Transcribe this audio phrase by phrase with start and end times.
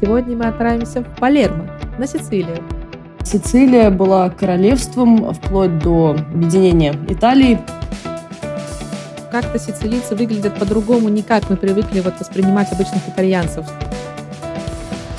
[0.00, 1.66] Сегодня мы отправимся в Палермо,
[1.98, 2.56] на Сицилию.
[3.22, 7.60] Сицилия была королевством вплоть до объединения Италии.
[9.30, 13.66] Как-то сицилийцы выглядят по-другому, не как мы привыкли вот воспринимать обычных итальянцев.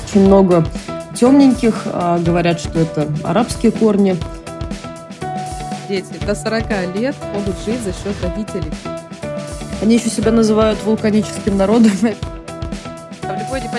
[0.04, 0.66] Очень много
[1.14, 4.16] темненьких, а, говорят, что это арабские корни.
[5.88, 8.72] Дети до 40 лет могут жить за счет родителей.
[9.80, 11.92] Они еще себя называют вулканическим народом.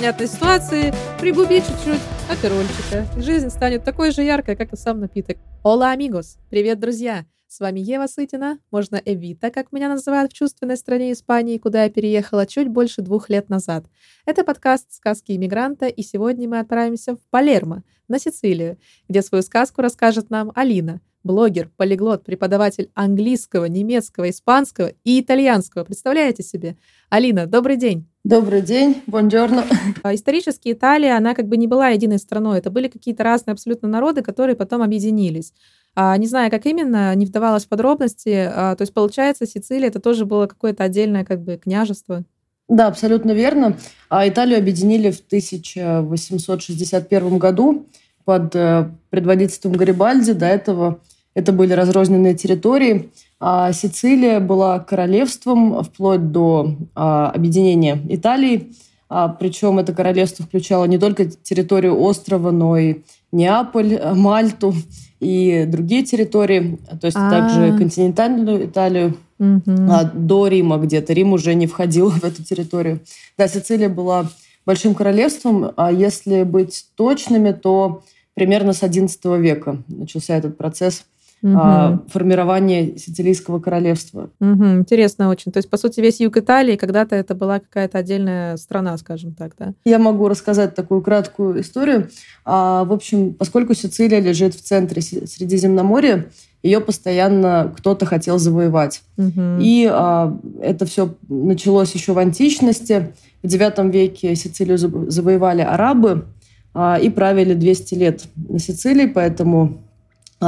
[0.03, 3.07] Непонятной ситуации пригуби чуть-чуть аперольчика.
[3.21, 5.37] Жизнь станет такой же яркой, как и сам напиток.
[5.63, 6.39] Ола, амигос!
[6.49, 7.25] Привет, друзья!
[7.47, 11.89] С вами Ева Сытина, можно Эвита, как меня называют в чувственной стране Испании, куда я
[11.89, 13.85] переехала чуть больше двух лет назад.
[14.25, 19.81] Это подкаст «Сказки иммигранта», и сегодня мы отправимся в Палермо, на Сицилию, где свою сказку
[19.81, 25.83] расскажет нам Алина, блогер, полиглот, преподаватель английского, немецкого, испанского и итальянского.
[25.83, 26.77] Представляете себе?
[27.09, 28.07] Алина, добрый день!
[28.23, 29.65] Добрый день, бонджорно.
[30.05, 32.59] Исторически Италия, она как бы не была единой страной.
[32.59, 35.51] Это были какие-то разные абсолютно народы, которые потом объединились.
[35.93, 38.49] А, не знаю, как именно, не вдавалась в подробности.
[38.49, 42.23] А, то есть, получается, Сицилия это тоже было какое-то отдельное как бы княжество.
[42.69, 43.77] Да, абсолютно верно.
[44.09, 47.87] А Италию объединили в 1861 году
[48.23, 50.31] под э, предводительством Гарибальди.
[50.31, 51.01] До этого
[51.35, 53.09] это были разрозненные территории.
[53.39, 58.73] А Сицилия была королевством вплоть до а, объединения Италии.
[59.09, 64.73] А, причем это королевство включало не только территорию острова, но и Неаполь, Мальту
[65.19, 67.31] и другие территории, то есть А-а-а.
[67.31, 71.13] также континентальную Италию а, до Рима где-то.
[71.13, 73.01] Рим уже не входил в эту территорию.
[73.37, 74.29] Да, Сицилия была
[74.65, 81.05] большим королевством, а если быть точными, то примерно с XI века начался этот процесс
[81.43, 82.01] угу.
[82.09, 84.29] формирования Сицилийского королевства.
[84.39, 85.51] Угу, интересно очень.
[85.51, 89.53] То есть, по сути, весь юг Италии когда-то это была какая-то отдельная страна, скажем так,
[89.59, 89.73] да?
[89.85, 92.09] Я могу рассказать такую краткую историю.
[92.45, 96.25] А, в общем, поскольку Сицилия лежит в центре Средиземноморья,
[96.63, 99.01] ее постоянно кто-то хотел завоевать.
[99.17, 99.59] Угу.
[99.59, 103.13] И а, это все началось еще в античности.
[103.43, 106.25] В IX веке Сицилию завоевали арабы
[106.73, 109.92] а, и правили 200 лет на Сицилии, поэтому а,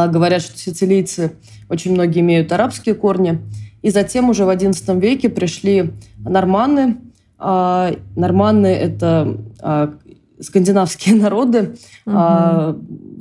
[0.08, 1.34] говорят, что сицилийцы
[1.70, 3.40] очень многие имеют арабские корни.
[3.82, 6.98] И затем уже в XI веке пришли норманны.
[7.38, 9.94] А, норманны– это а,
[10.40, 12.16] скандинавские народы, угу.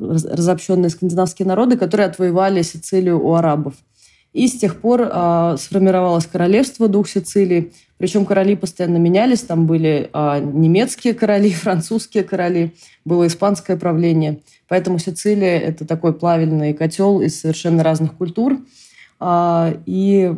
[0.01, 3.75] разобщенные скандинавские народы, которые отвоевали Сицилию у арабов.
[4.33, 5.07] И с тех пор
[5.59, 7.73] сформировалось королевство двух Сицилий.
[7.99, 9.43] Причем короли постоянно менялись.
[9.43, 12.75] Там были немецкие короли, французские короли,
[13.05, 18.59] было испанское правление– Поэтому Сицилия– это такой плавильный котел из совершенно разных культур.
[19.21, 20.35] А, и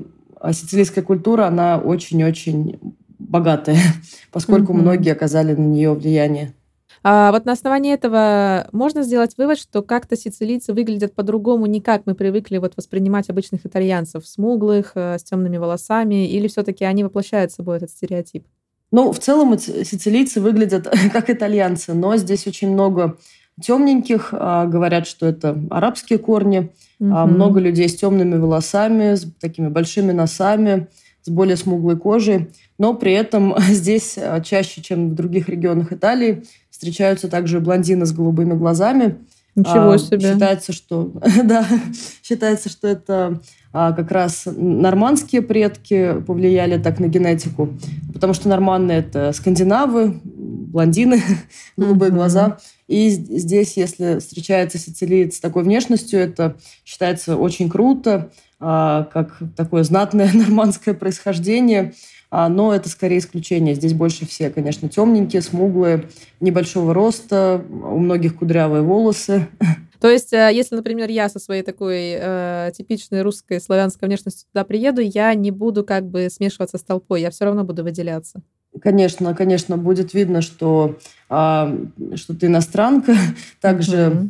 [0.52, 2.78] сицилийская культура, она очень-очень
[3.18, 3.78] богатая,
[4.32, 4.80] поскольку mm-hmm.
[4.80, 6.54] многие оказали на нее влияние.
[7.08, 12.02] А вот на основании этого можно сделать вывод, что как-то сицилийцы выглядят по-другому, не как
[12.04, 17.52] мы привыкли вот воспринимать обычных итальянцев, смуглых, э, с темными волосами, или все-таки они воплощают
[17.52, 18.44] собой этот стереотип?
[18.90, 23.16] Ну, в целом сицилийцы выглядят как итальянцы, но здесь очень много
[23.60, 26.70] темненьких, а, говорят, что это арабские корни.
[26.98, 27.08] Угу.
[27.08, 30.88] Много людей с темными волосами, с такими большими носами,
[31.22, 32.50] с более смуглой кожей.
[32.78, 38.12] Но при этом здесь а, чаще, чем в других регионах Италии, встречаются также блондины с
[38.12, 39.16] голубыми глазами.
[39.54, 40.32] Ничего себе.
[40.32, 41.12] Считается, что,
[41.44, 41.66] да,
[42.22, 43.40] считается, что это
[43.72, 47.70] как раз нормандские предки повлияли так на генетику,
[48.12, 50.20] потому что норманны– это скандинавы,
[50.56, 51.22] блондины,
[51.76, 52.14] голубые mm-hmm.
[52.14, 52.58] глаза.
[52.88, 59.82] И здесь, если встречается сицилиец с такой внешностью, это считается очень круто, а, как такое
[59.82, 61.94] знатное нормандское происхождение.
[62.30, 63.74] А, но это скорее исключение.
[63.74, 66.08] Здесь больше все, конечно, темненькие, смуглые,
[66.40, 69.46] небольшого роста, у многих кудрявые волосы.
[70.00, 74.64] То есть, э, если, например, я со своей такой э, типичной русской славянской внешностью туда
[74.64, 78.42] приеду, я не буду как бы смешиваться с толпой, я все равно буду выделяться.
[78.82, 81.76] Конечно, конечно, будет видно, что, а,
[82.14, 83.14] что ты иностранка.
[83.60, 84.28] Также mm-hmm.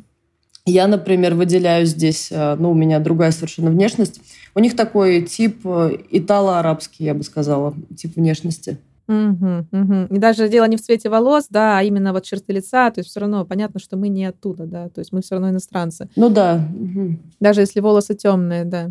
[0.67, 4.21] я, например, выделяю здесь, а, ну, у меня другая совершенно внешность.
[4.55, 8.79] У них такой тип э, итало-арабский, я бы сказала, тип внешности.
[9.09, 9.95] Угу, угу.
[10.11, 13.11] И даже дело не в цвете волос, да, а именно вот черты лица, то есть
[13.11, 16.09] все равно понятно, что мы не оттуда, да, то есть мы все равно иностранцы.
[16.17, 16.69] Ну да.
[16.75, 17.17] Угу.
[17.39, 18.91] Даже если волосы темные, да.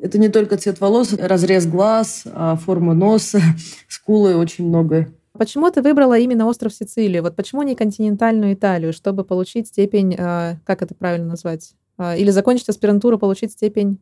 [0.00, 3.40] Это не только цвет волос, разрез глаз, а форма носа,
[3.88, 5.12] скулы, очень многое.
[5.32, 7.22] Почему ты выбрала именно остров Сицилию?
[7.22, 11.74] Вот почему не континентальную Италию, чтобы получить степень, а, как это правильно назвать?
[11.98, 13.98] А, или закончить аспирантуру, получить степень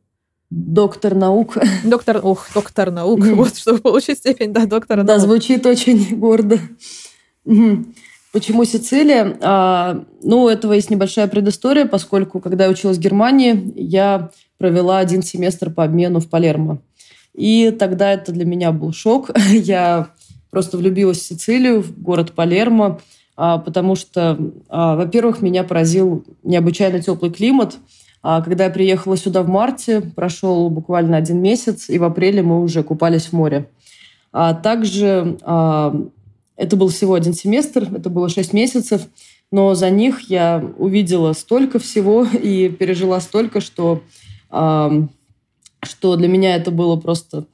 [0.51, 1.57] Доктор наук.
[1.85, 3.21] Доктор, ох, доктор наук.
[3.21, 5.21] Вот, чтобы получить степень, да, доктора да, наук.
[5.23, 6.59] Да, звучит очень гордо.
[8.33, 9.37] Почему Сицилия?
[9.41, 14.31] А, ну, у этого есть небольшая предыстория, поскольку, когда я училась в Германии, я
[14.65, 16.79] провела один семестр по обмену в Палермо.
[17.35, 19.31] И тогда это для меня был шок.
[19.51, 20.09] Я
[20.51, 22.99] просто влюбилась в Сицилию, в город Палермо,
[23.37, 24.39] а, потому что,
[24.71, 27.77] а, во-первых, меня поразил необычайно теплый климат.
[28.23, 32.63] А, когда я приехала сюда в марте, прошел буквально один месяц, и в апреле мы
[32.63, 33.69] уже купались в море.
[34.63, 35.37] Также
[36.57, 39.03] это был всего один семестр, это было шесть месяцев,
[39.53, 44.03] но за них я увидела столько всего и пережила столько, что,
[45.83, 47.47] что для меня это было просто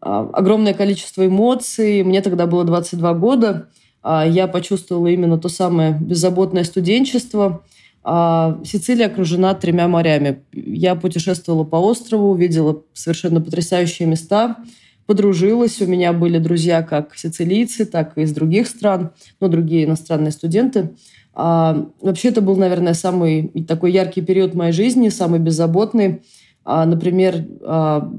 [0.00, 2.02] а, огромное количество эмоций.
[2.02, 3.68] Мне тогда было 22 года.
[4.02, 7.64] А, я почувствовала именно то самое беззаботное студенчество.
[8.04, 10.42] А, Сицилия окружена тремя морями.
[10.52, 14.56] Я путешествовала по острову, увидела совершенно потрясающие места–
[15.06, 15.80] подружилась.
[15.80, 19.10] У меня были друзья как сицилийцы, так и из других стран,
[19.40, 20.90] ну, другие иностранные студенты.
[21.34, 26.22] Вообще, это был, наверное, самый такой яркий период моей жизни, самый беззаботный.
[26.64, 28.10] А, например, а,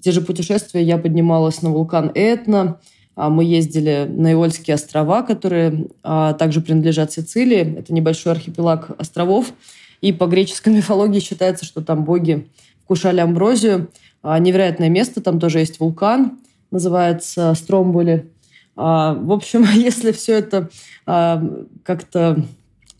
[0.00, 2.80] те же путешествия я поднималась на вулкан Этна,
[3.14, 7.78] а, мы ездили на Иольские острова, которые а, также принадлежат Сицилии.
[7.78, 9.52] Это небольшой архипелаг островов.
[10.00, 12.48] И по греческой мифологии считается, что там боги
[12.84, 13.90] вкушали амброзию.
[14.22, 16.38] Невероятное место, там тоже есть вулкан,
[16.72, 18.28] называется Стромболи.
[18.74, 20.68] В общем, если все это
[21.04, 22.44] как-то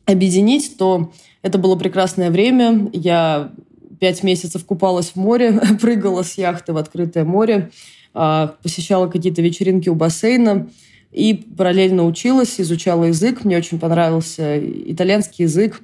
[0.04, 2.88] объединить, то это было прекрасное время.
[2.92, 3.50] Я
[3.98, 7.70] пять месяцев купалась в море, прыгала с яхты в открытое море,
[8.12, 10.68] посещала какие-то вечеринки у бассейна
[11.12, 13.44] и параллельно училась, изучала язык.
[13.44, 15.82] Мне очень понравился итальянский язык.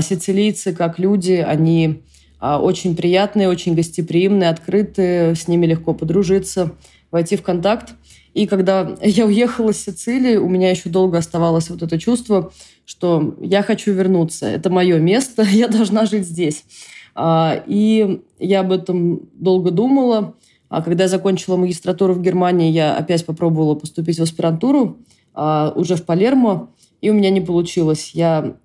[0.00, 2.02] Сицилийцы, как люди, они
[2.40, 6.72] а, очень приятные, очень гостеприимные, открытые, с ними легко подружиться,
[7.10, 7.94] войти в контакт.
[8.34, 12.52] И когда я уехала с Сицилии, у меня еще долго оставалось вот это чувство,
[12.84, 16.64] что я хочу вернуться, это мое место, я должна жить здесь.
[17.20, 20.36] А, и я об этом долго думала.
[20.68, 24.98] А когда я закончила магистратуру в Германии, я опять попробовала поступить в аспирантуру
[25.34, 26.70] уже в Палермо,
[27.00, 28.10] и у меня не получилось.
[28.12, 28.56] Я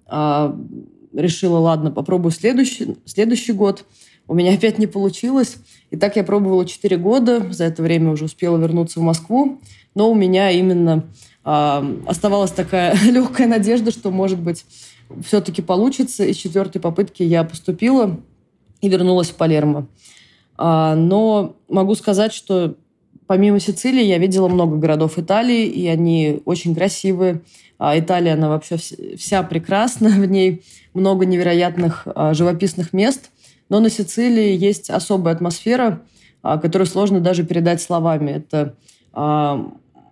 [1.14, 3.86] решила, ладно, попробую следующий, следующий год.
[4.28, 5.58] У меня опять не получилось.
[5.92, 7.52] И так я пробовала 4 года.
[7.52, 9.62] За это время уже успела вернуться в Москву.
[9.96, 11.06] Но у меня именно
[11.46, 14.66] э, оставалась такая легкая надежда, что, может быть,
[15.26, 16.26] все-таки получится.
[16.26, 18.20] И с четвертой попытки я поступила
[18.84, 19.88] и вернулась в Палермо.
[20.58, 22.76] А, но могу сказать, что
[23.28, 27.42] помимо Сицилии я видела много городов Италии, и они очень красивые.
[27.80, 28.76] А Италия, она вообще
[29.18, 30.64] вся прекрасна, в ней
[30.94, 33.32] много невероятных а, живописных мест.
[33.70, 36.02] Но на Сицилии есть особая атмосфера,
[36.42, 38.32] которую сложно даже передать словами.
[38.32, 38.76] Это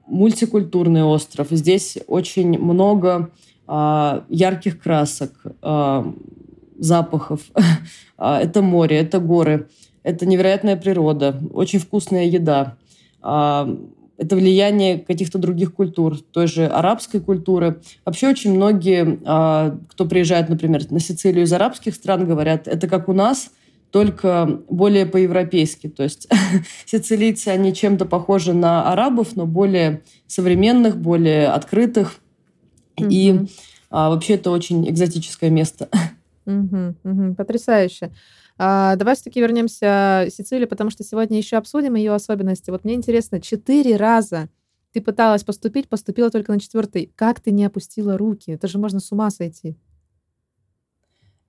[0.07, 1.47] мультикультурный остров.
[1.51, 3.29] Здесь очень много
[3.67, 5.33] ярких красок,
[6.81, 7.41] запахов.
[8.23, 9.67] А, это море, это горы,
[10.03, 12.77] это невероятная природа, очень вкусная еда.
[13.19, 13.67] А,
[14.21, 17.81] это влияние каких-то других культур, той же арабской культуры.
[18.05, 23.09] Вообще очень многие, а, кто приезжает, например, на Сицилию из арабских стран, говорят, это как
[23.09, 23.49] у нас,
[23.89, 25.89] только более по-европейски.
[25.89, 26.27] То есть
[26.85, 32.17] сицилийцы, они чем-то похожи на арабов, но более современных, более открытых.
[32.97, 33.09] Mm-hmm.
[33.09, 33.47] И
[33.89, 35.89] а, вообще это очень экзотическое место.
[36.51, 36.95] Mm-hmm.
[37.03, 37.35] Mm-hmm.
[37.35, 38.11] Потрясающе.
[38.57, 42.69] А, давай все-таки вернемся в Сицилию, потому что сегодня еще обсудим ее особенности.
[42.69, 44.49] Вот мне интересно, четыре раза
[44.93, 47.11] ты пыталась поступить, поступила только на четвертый.
[47.15, 48.51] Как ты не опустила руки?
[48.51, 49.77] Это же можно с ума сойти.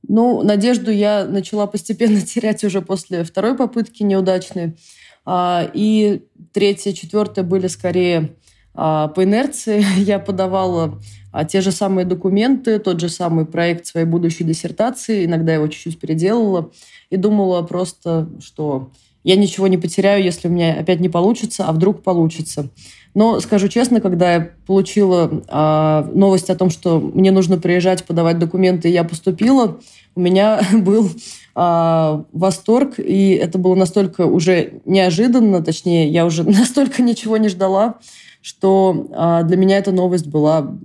[0.09, 4.77] Ну, надежду я начала постепенно терять уже после второй попытки неудачной.
[5.25, 8.37] А, и третья, четвертая были скорее
[8.75, 9.85] по инерции.
[9.99, 10.99] Я подавала
[11.33, 15.99] а те же самые документы, тот же самый проект своей будущей диссертации, иногда его чуть-чуть
[15.99, 16.71] переделала,
[17.09, 18.91] и думала просто, что
[19.25, 22.69] я ничего не потеряю, если у меня опять не получится, а вдруг получится.
[23.15, 28.39] Но скажу честно, когда я получила э, новость о том, что мне нужно приезжать подавать
[28.39, 29.79] документы, и я поступила,
[30.15, 37.03] у меня был э, восторг, и это было настолько уже неожиданно, точнее, я уже настолько
[37.03, 37.99] ничего не ждала,
[38.43, 40.77] что э, для меня эта новость была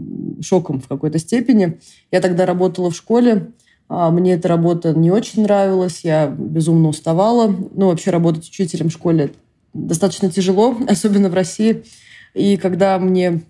[0.42, 1.80] шоком в какой-то степени.
[2.12, 3.52] Я тогда работала в школе,
[3.90, 7.48] а, мне эта работа не очень нравилась, я безумно уставала.
[7.48, 9.32] Ну, вообще работать учителем в школе
[9.74, 11.84] достаточно тяжело, особенно в России.
[12.34, 13.42] И когда мне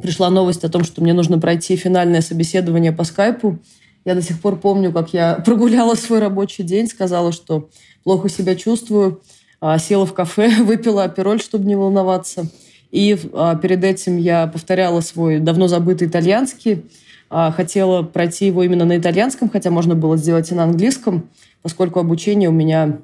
[0.00, 3.58] пришла новость о том, что мне нужно пройти финальное собеседование по скайпу,
[4.04, 7.68] я до сих пор помню, как я прогуляла свой рабочий день, сказала, что
[8.02, 9.22] плохо себя чувствую,
[9.60, 12.48] а, села в кафе, выпила апероль, чтобы не волноваться.
[12.90, 16.84] И а, перед этим я повторяла свой давно забытый итальянский.
[17.30, 21.28] А, хотела пройти его именно на итальянском, хотя можно было сделать и на английском,
[21.62, 22.98] поскольку обучение у меня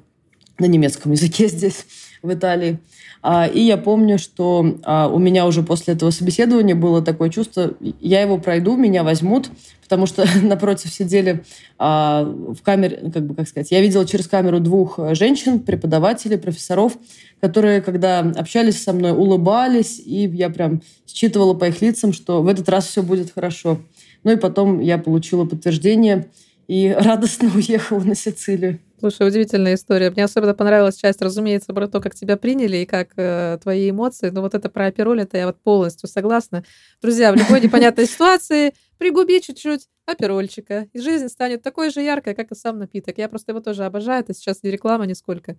[0.57, 1.85] на немецком языке здесь,
[2.25, 2.79] в Италии.
[3.21, 7.73] А, и я помню, что а, у меня уже после этого собеседования было такое чувство,
[7.99, 9.49] я его пройду, меня возьмут,
[9.83, 11.43] потому что напротив сидели
[11.77, 16.97] а, в камере, как бы, как сказать, я видела через камеру двух женщин, преподавателей, профессоров,
[17.45, 22.47] которые, когда общались со мной, улыбались, и я прям считывала по их лицам, что в
[22.47, 23.79] этот раз все будет хорошо.
[24.23, 26.25] Ну и потом я получила подтверждение
[26.67, 28.79] и радостно уехала на Сицилию.
[28.99, 30.09] Слушай, удивительная история.
[30.09, 34.31] Мне особенно понравилась часть, разумеется, про то, как тебя приняли и как э, твои эмоции.
[34.31, 36.63] Но вот это про апероль, это я вот полностью согласна.
[36.99, 42.51] Друзья, в любой непонятной ситуации пригуби чуть-чуть аперольчика, и жизнь станет такой же яркой, как
[42.51, 43.19] и сам напиток.
[43.19, 45.57] Я просто его тоже обожаю, это сейчас не реклама нисколько.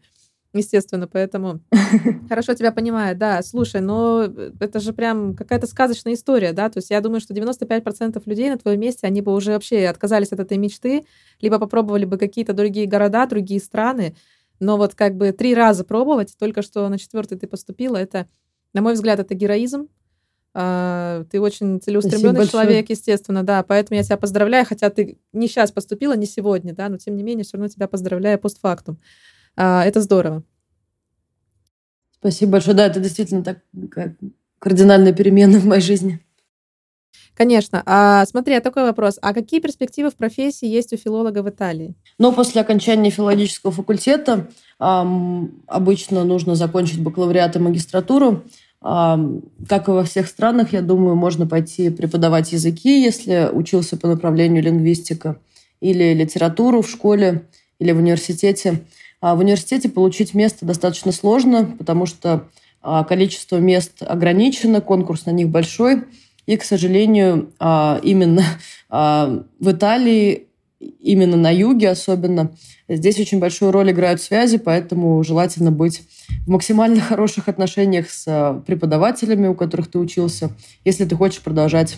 [0.57, 1.61] Естественно, поэтому
[2.29, 3.43] хорошо тебя понимаю, да.
[3.43, 4.25] Слушай, но
[4.59, 6.71] это же прям какая-то сказочная история, да?
[6.71, 10.33] То есть я думаю, что 95% людей на твоем месте, они бы уже вообще отказались
[10.33, 11.05] от этой мечты,
[11.41, 14.17] либо попробовали бы какие-то другие города, другие страны.
[14.59, 18.27] Но вот как бы три раза пробовать, только что на четвертый ты поступила, это,
[18.73, 19.89] на мой взгляд, это героизм.
[20.55, 23.63] А, ты очень целеустремленный человек, естественно, да.
[23.63, 27.23] Поэтому я тебя поздравляю, хотя ты не сейчас поступила, не сегодня, да, но тем не
[27.23, 28.99] менее, все равно тебя поздравляю постфактум.
[29.57, 30.43] А, это здорово.
[32.13, 32.77] Спасибо большое.
[32.77, 33.59] Да, это действительно так
[34.59, 36.21] кардинальная перемена в моей жизни.
[37.35, 37.83] Конечно.
[37.85, 39.19] А смотри, а такой вопрос.
[39.21, 41.95] А какие перспективы в профессии есть у филолога в Италии?
[42.19, 44.49] Ну, после окончания филологического факультета
[44.81, 48.45] эм, обычно нужно закончить бакалавриат и магистратуру.
[48.83, 54.09] Эм, как и во всех странах, я думаю, можно пойти преподавать языки, если учился по
[54.09, 55.39] направлению лингвистика,
[55.81, 57.47] или литературу в школе,
[57.79, 58.81] или в университете.
[59.21, 62.49] А в университете получить место достаточно сложно, потому что
[62.83, 66.05] а, количество мест ограничено, конкурс на них большой.
[66.47, 68.45] И, к сожалению, а, именно
[68.89, 70.47] в Италии,
[70.79, 72.53] именно на юге особенно,
[72.89, 76.03] здесь очень большую роль играют связи, поэтому желательно быть
[76.47, 80.51] в максимально хороших отношениях с преподавателями, у которых ты учился,
[80.85, 81.97] если ты хочешь продолжать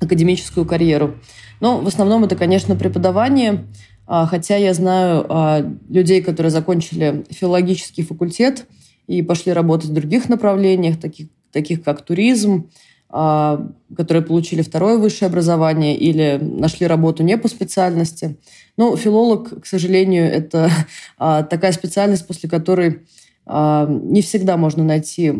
[0.00, 1.16] академическую карьеру.
[1.58, 3.64] Но в основном это, конечно, преподавание–
[4.06, 8.66] хотя я знаю а, людей, которые закончили филологический факультет
[9.06, 12.70] и пошли работать в других направлениях, таких, таких как туризм,
[13.08, 18.36] а, которые получили второе высшее образование или нашли работу не по специальности.
[18.76, 20.70] Ну, филолог, к сожалению, это
[21.18, 23.00] такая специальность, после которой
[23.46, 25.34] не всегда можно найти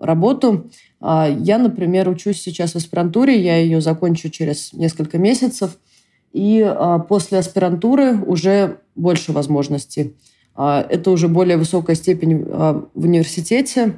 [0.00, 0.70] работу.
[1.02, 5.78] Я, например, учусь сейчас в аспирантуре, я ее закончу через несколько месяцев–
[6.32, 10.14] и а, после аспирантуры уже больше возможностей.
[10.54, 13.96] А, это уже более высокая степень а, в университете.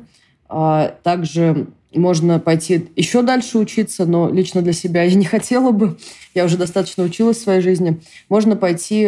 [0.49, 5.99] Также можно пойти еще дальше учиться, но лично для себя я не хотела бы.
[6.35, 8.01] Я уже достаточно училась в своей жизни.
[8.29, 9.01] Можно пойти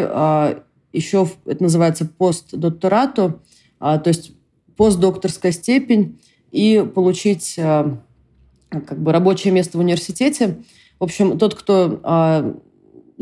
[0.92, 3.40] еще, это называется постдокторату,
[3.78, 4.32] то есть
[4.76, 6.18] постдокторская степень,
[6.50, 10.62] и получить как бы рабочее место в университете.
[10.98, 12.62] В общем, тот, кто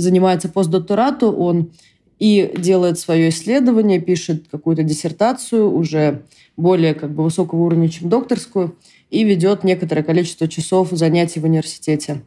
[0.02, 1.72] занимается постдокторату, он
[2.18, 6.22] и делает свое исследование, пишет какую-то диссертацию уже
[6.56, 8.76] более как бы высокого уровня, чем докторскую,
[9.10, 12.22] и ведет некоторое количество часов занятий в университете.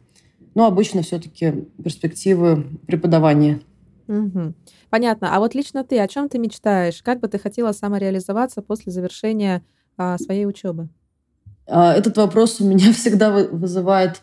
[0.54, 3.60] Но обычно все-таки перспективы преподавания.
[4.08, 4.54] Угу.
[4.90, 5.34] Понятно.
[5.34, 7.02] А вот лично ты, о чем ты мечтаешь?
[7.02, 9.62] Как бы ты хотела самореализоваться после завершения
[9.96, 10.88] а, своей учебы?
[11.66, 14.22] А, этот вопрос у меня всегда вызывает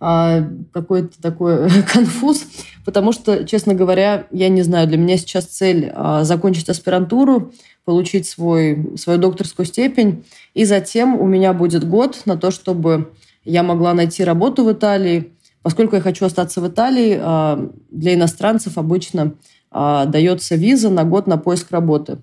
[0.00, 2.46] какой-то такой конфуз,
[2.86, 7.52] потому что, честно говоря, я не знаю, для меня сейчас цель а, закончить аспирантуру,
[7.84, 13.12] получить свой, свою докторскую степень, и затем у меня будет год на то, чтобы
[13.44, 15.32] я могла найти работу в Италии.
[15.62, 19.34] Поскольку я хочу остаться в Италии, а, для иностранцев обычно
[19.72, 22.18] дается виза на год на поиск работы.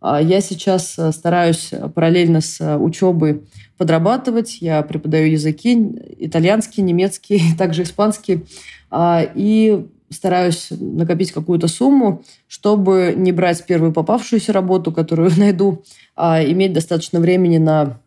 [0.00, 3.42] Я сейчас стараюсь параллельно с учебой
[3.76, 4.58] подрабатывать.
[4.60, 5.74] Я преподаю языки,
[6.18, 8.46] итальянский, немецкий, также испанский.
[8.90, 16.42] А, и стараюсь накопить какую-то сумму, чтобы не брать первую попавшуюся работу, которую найду, а
[16.44, 18.00] иметь достаточно времени на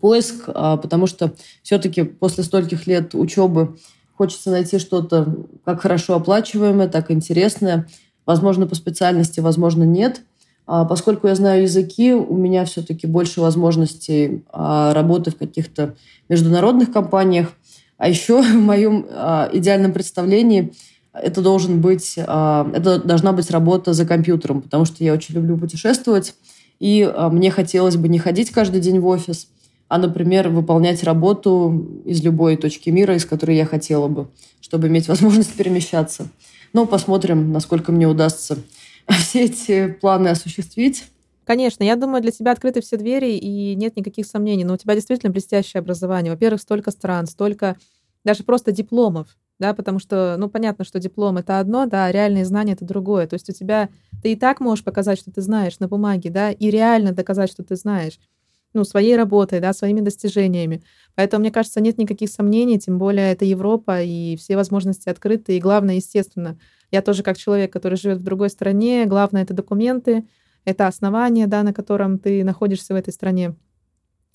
[0.00, 3.76] поиск, а, потому что все-таки после стольких лет учебы
[4.14, 7.86] хочется найти что-то как хорошо оплачиваемое, так интересное.
[8.24, 10.22] Возможно, по специальности, возможно, нет–
[10.66, 15.94] поскольку я знаю языки, у меня все-таки больше возможностей а, работы в каких-то
[16.28, 17.52] международных компаниях.
[17.98, 20.72] А еще в моем а, идеальном представлении
[21.12, 26.34] это должен быть, это должна быть работа за компьютером, потому что я очень люблю путешествовать,
[26.78, 29.48] и мне хотелось бы не ходить каждый день в офис,
[29.88, 34.28] а, например, выполнять работу из любой точки мира, из которой я хотела бы,
[34.60, 36.28] чтобы иметь возможность перемещаться.
[36.72, 38.58] Ну, посмотрим, насколько мне удастся
[39.18, 41.10] все эти планы осуществить.
[41.44, 44.64] Конечно, я думаю, для тебя открыты все двери, и нет никаких сомнений.
[44.64, 46.32] Но у тебя действительно блестящее образование.
[46.32, 47.76] Во-первых, столько стран, столько
[48.24, 52.44] даже просто дипломов, да, потому что, ну, понятно, что диплом— это одно, да, а реальные
[52.44, 53.28] знания— это другое.
[53.28, 53.90] То есть у тебя...
[54.22, 57.62] Ты и так можешь показать, что ты знаешь на бумаге, да, и реально доказать, что
[57.62, 58.18] ты знаешь
[58.74, 60.82] ну, своей работой, да, своими достижениями.
[61.14, 65.56] Поэтому, мне кажется, нет никаких сомнений, тем более это Европа, и все возможности открыты.
[65.56, 66.58] И главное, естественно,
[66.90, 70.24] я тоже как человек, который живет в другой стране, главное— это документы,
[70.64, 73.54] это основание, да, на котором ты находишься в этой стране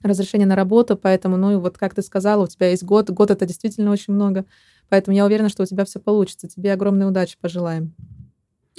[0.01, 3.31] разрешение на работу, поэтому, ну, и вот как ты сказала, у тебя есть год, год
[3.31, 4.45] это действительно очень много,
[4.89, 6.47] поэтому я уверена, что у тебя все получится.
[6.47, 7.93] Тебе огромной удачи пожелаем.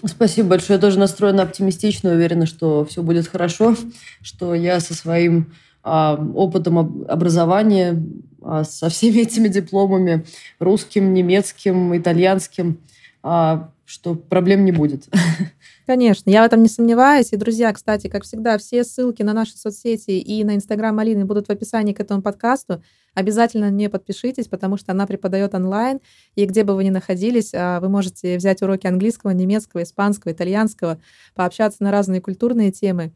[0.05, 0.79] Спасибо большое.
[0.79, 3.76] Я тоже настроена оптимистично, уверена, что все будет хорошо,
[4.21, 5.52] что я со своим
[5.83, 8.02] а, опытом образования,
[8.43, 10.25] а, со всеми этими дипломами,
[10.59, 12.81] русским, немецким, итальянским,
[13.23, 15.09] что проблем не будет.
[15.87, 17.33] Конечно, я в этом не сомневаюсь.
[17.33, 21.49] И, друзья, кстати, как всегда, все ссылки на наши соцсети и на Инстаграм Алины будут
[21.49, 22.83] в описании к этому подкасту.
[23.14, 26.00] Обязательно не подпишитесь, потому что она преподает онлайн,
[26.35, 30.99] и где бы вы ни находились, а, вы можете взять уроки английского, немецкого, испанского, итальянского,
[31.35, 33.12] пообщаться на разные культурные темы,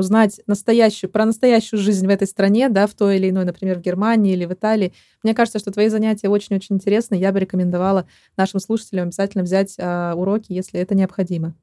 [0.00, 3.82] узнать настоящую, про настоящую жизнь в этой стране, да, в той или иной, например, в
[3.82, 4.92] Германии или в Италии.
[5.22, 7.14] Мне кажется, что твои занятия очень-очень интересны.
[7.14, 11.54] Я бы рекомендовала нашим слушателям обязательно взять а, уроки, если это необходимо.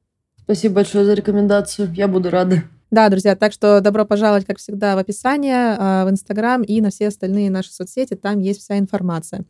[0.42, 1.92] Спасибо большое за рекомендацию.
[1.94, 2.62] Я буду рада.
[2.90, 6.90] Да, друзья, так что добро пожаловать, как всегда, в описание, а, в Инстаграм и на
[6.90, 8.14] все остальные наши соцсети.
[8.14, 9.44] Там есть вся информация.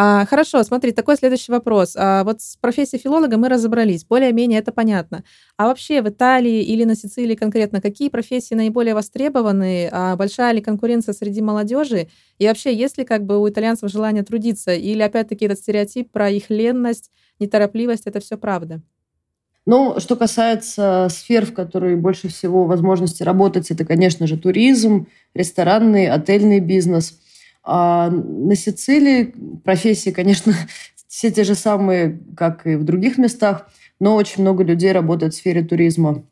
[0.00, 1.96] А, хорошо, смотри, такой следующий вопрос.
[1.96, 5.24] А, вот с профессией филолога мы разобрались, более-менее это понятно.
[5.56, 9.88] А вообще в Италии или на Сицилии конкретно какие профессии наиболее востребованы?
[9.90, 12.06] А большая ли конкуренция среди молодежи?
[12.38, 14.72] И вообще, есть ли как бы у итальянцев желание трудиться?
[14.72, 18.80] Или опять-таки этот стереотип про их ленность, неторопливость, это все правда?
[19.66, 26.08] Ну, что касается сфер, в которые больше всего возможности работать, это, конечно же, туризм, ресторанный,
[26.08, 27.18] отельный бизнес.
[27.62, 30.54] А на Сицилии профессии, конечно,
[31.08, 33.68] все те же самые, как и в других местах,
[34.00, 36.24] но очень много людей работает в сфере туризма.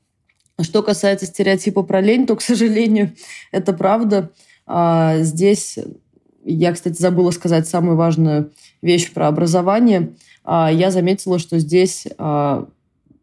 [0.61, 3.13] Что касается стереотипа про лень, то, к сожалению,
[3.53, 4.31] это правда.
[4.67, 5.79] А здесь
[6.45, 10.15] я, кстати, забыла сказать самую важную вещь про образование.
[10.45, 12.69] А я заметила, что здесь а,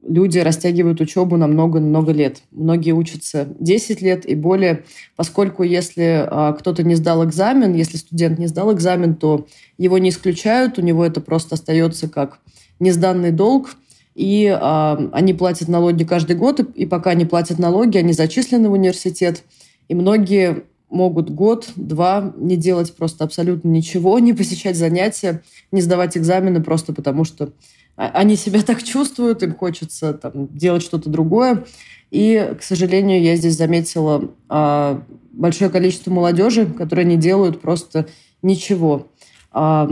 [0.08, 2.42] люди растягивают учебу на много-много лет.
[2.52, 4.84] Многие учатся 10 лет и более,
[5.16, 10.10] поскольку если а, кто-то не сдал экзамен, если студент не сдал экзамен, то его не
[10.10, 12.40] исключают, у него это просто остается как
[12.80, 13.76] несданный долг,
[14.16, 18.70] и а, они платят налоги каждый год, и, и пока они платят налоги, они зачислены
[18.70, 19.44] в университет,
[19.88, 20.64] и многие
[20.94, 27.24] могут год-два не делать просто абсолютно ничего, не посещать занятия, не сдавать экзамены просто потому,
[27.24, 27.52] что
[27.96, 31.66] они себя так чувствуют, им хочется там, делать что-то другое.
[32.12, 38.08] И, к сожалению, я здесь заметила а, большое количество молодежи, которые не делают просто
[38.42, 39.08] ничего.
[39.52, 39.90] А,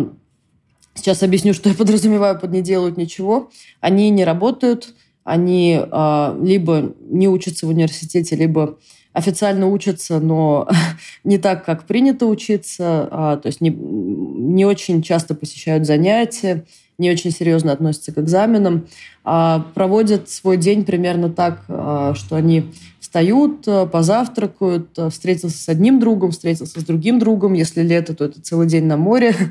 [0.94, 3.50] сейчас объясню, что я подразумеваю под «не делают ничего».
[3.80, 8.78] Они не работают, они а, либо не учатся в университете, либо
[9.14, 10.68] официально учатся, но
[11.24, 16.66] не так, как принято учиться, а, то есть не, не очень часто посещают занятия,
[17.02, 18.88] не очень серьезно относятся к экзаменам,
[19.24, 22.66] а проводят свой день примерно так, а, что они
[23.00, 27.54] встают, а, позавтракают, а, встретился с одним другом, встретился с другим другом.
[27.54, 29.36] Если лето, то это целый день на море.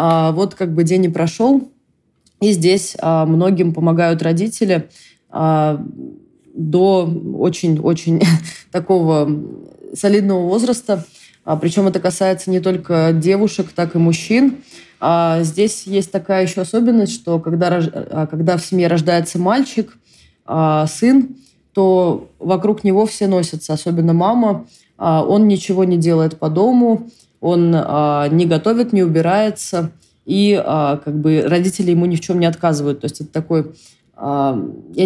[0.00, 1.72] Вот как бы день и прошел.
[2.40, 4.88] И здесь многим помогают родители
[5.28, 6.00] до
[7.34, 8.22] очень-очень
[8.70, 9.28] такого
[9.92, 11.04] солидного возраста.
[11.60, 14.58] Причем это касается не только девушек, так и мужчин.
[15.00, 19.96] А здесь есть такая еще особенность, что когда, а, когда в семье рождается мальчик,
[20.44, 21.36] а, сын,
[21.72, 24.66] то вокруг него все носятся, особенно мама.
[24.96, 29.92] А, он ничего не делает по дому, он не готовит, не убирается,
[30.26, 33.02] и как бы родители ему ни в чем не отказывают.
[33.02, 33.76] То есть это такой
[34.20, 34.56] я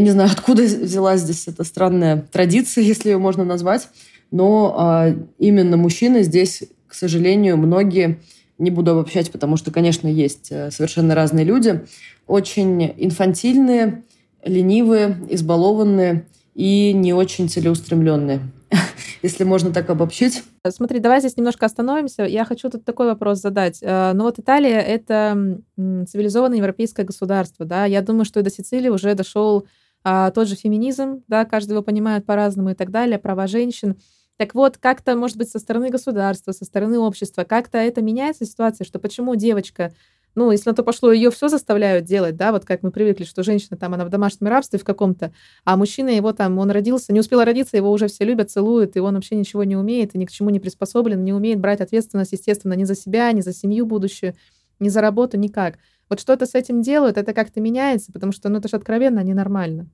[0.01, 3.91] не знаю, откуда взялась здесь эта странная традиция, если ее можно назвать,
[4.31, 8.19] но именно мужчины здесь, к сожалению, многие
[8.63, 11.85] не буду обобщать, потому что, конечно, есть э, совершенно разные люди,
[12.27, 14.05] очень инфантильные,
[14.45, 18.41] ленивые, избалованные и не очень целеустремленные,
[19.23, 20.43] если можно так обобщить.
[20.69, 22.25] Смотри, давай здесь немножко остановимся.
[22.25, 23.81] Я хочу тут такой вопрос задать.
[23.83, 27.85] Э, ну вот Италия— это цивилизованное европейское государство, да.
[27.85, 29.67] Я думаю, что и до Сицилии уже дошел
[30.05, 33.97] а, тот же феминизм, да, каждый его понимает по-разному и так далее, права женщин.
[34.43, 38.85] Так вот, как-то, может быть, со стороны государства, со стороны общества, как-то это меняется ситуация,
[38.85, 39.93] что почему девочка
[40.35, 43.45] ну, если на то пошло, ее все заставляют делать, да, вот как мы привыкли, что
[43.45, 45.33] женщина там, она в домашнем рабстве в каком-то,
[45.65, 48.99] а мужчина его там, он родился, не успел родиться, его уже все любят, целуют, и
[48.99, 52.33] он вообще ничего не умеет, и ни к чему не приспособлен, не умеет брать ответственность,
[52.33, 54.35] естественно, ни за себя, ни за семью будущую,
[54.81, 55.79] ни за работу, никак.
[56.09, 59.87] Вот что-то с этим делают, это как-то меняется, потому что, ну, это же откровенно ненормально.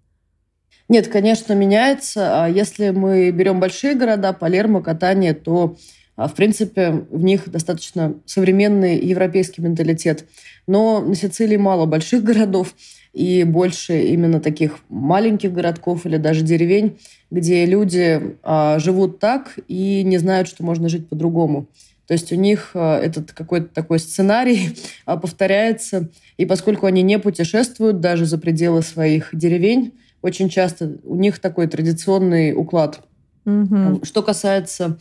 [0.89, 2.45] Нет, конечно, меняется.
[2.45, 5.77] А если мы берем большие города, Палермо, Катания, то
[6.17, 10.25] а, в принципе, в них достаточно современный европейский менталитет.
[10.67, 12.75] Но на Сицилии мало больших городов
[13.13, 16.99] и больше именно таких маленьких городков или даже деревень,
[17.31, 21.69] где люди а, живут так и не знают, что можно жить по-другому.
[22.09, 26.09] То есть у них а, этот какой-то такой сценарий а, повторяется.
[26.39, 31.67] И поскольку они не путешествуют даже за пределы своих деревень, очень часто у них такой
[31.67, 33.01] традиционный уклад.
[33.45, 34.05] Угу.
[34.05, 34.99] Что касается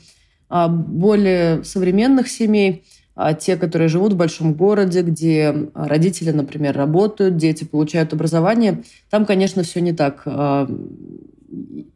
[0.49, 7.35] а, более современных семей, а, те, которые живут в большом городе, где родители, например, работают,
[7.35, 10.21] дети получают образование, там, конечно, все не так.
[10.25, 10.69] А,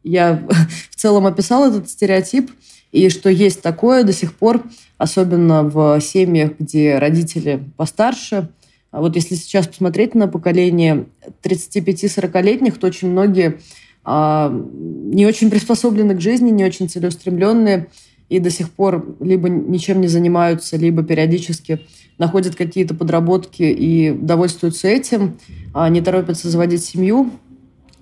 [0.02, 0.42] я
[0.90, 2.50] в целом описала этот стереотип,
[2.90, 4.62] и что есть такое до сих пор,
[4.98, 8.48] особенно в семьях, где родители постарше.
[8.92, 11.06] Вот если сейчас посмотреть на поколение
[11.42, 13.58] 35-40-летних, то очень многие
[14.04, 17.86] не очень приспособлены к жизни, не очень целеустремленные,
[18.28, 21.80] и до сих пор либо ничем не занимаются, либо периодически
[22.18, 25.38] находят какие-то подработки и довольствуются этим,
[25.74, 27.30] а не торопятся заводить семью.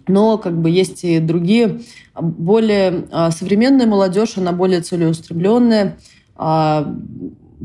[0.09, 1.81] Но как бы есть и другие,
[2.19, 5.99] более а, современная молодежь, она более целеустремленная.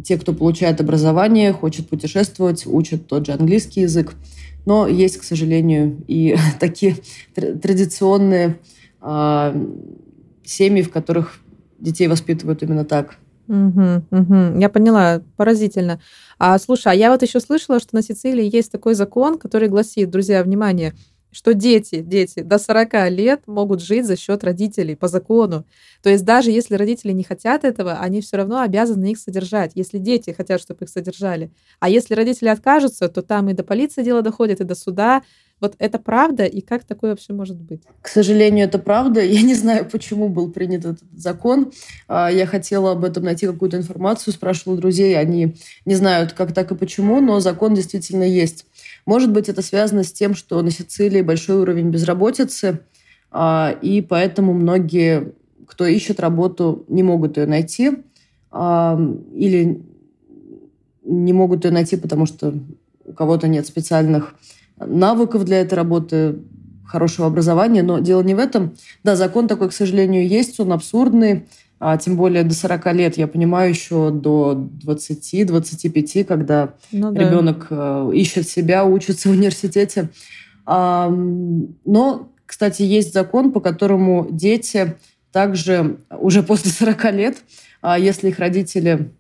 [0.04, 4.16] Те, кто получает образование, хочет путешествовать, учат тот же английский язык.
[4.66, 6.98] Но есть, к сожалению, и такие
[7.36, 8.60] традиционные
[9.00, 9.56] а,
[10.44, 11.40] семьи, в которых
[11.80, 13.18] детей воспитывают именно так.
[13.48, 14.60] Угу, угу.
[14.60, 16.00] Я поняла, поразительно.
[16.40, 20.10] А слушай, а я вот еще слышала, что на Сицилии есть такой закон, который гласит,
[20.10, 20.96] друзья, внимание,
[21.36, 25.66] что дети, дети до 40 лет могут жить за счет родителей по закону.
[26.02, 29.98] То есть даже если родители не хотят этого, они все равно обязаны их содержать, если
[29.98, 31.52] дети хотят, чтобы их содержали.
[31.82, 35.24] А если родители откажутся, то там и до полиции дело доходит, и до суда,
[35.62, 37.82] вот это правда, и как такое вообще может быть?
[38.02, 39.22] К сожалению, это правда.
[39.22, 41.72] Я не знаю, почему был принят этот закон.
[42.08, 46.72] А, я хотела об этом найти какую-то информацию, спрашивала друзей, они не знают, как так
[46.72, 48.66] и почему, но закон действительно есть.
[49.06, 52.82] Может быть, это связано с тем, что на Сицилии большой уровень безработицы,
[53.32, 55.34] а, и поэтому многие,
[55.68, 58.04] кто ищет работу, не могут ее найти
[58.52, 59.00] а,
[59.34, 59.84] или
[61.04, 62.54] не могут ее найти, потому что
[63.06, 64.36] у кого-то нет специальных
[64.78, 66.40] навыков для этой работы,
[66.86, 68.76] хорошего образования, но дело не в этом.
[69.04, 71.48] Да, закон такой, к сожалению, есть, он абсурдный,
[71.88, 77.22] а тем более до 40 лет, я понимаю, еще до 20-25, когда ну, да.
[77.22, 80.10] ребенок э, ищет себя, учится в университете.
[80.66, 84.96] Но, кстати, есть закон, по которому дети
[85.32, 87.38] также уже после 40 лет,
[87.84, 89.12] а если их родители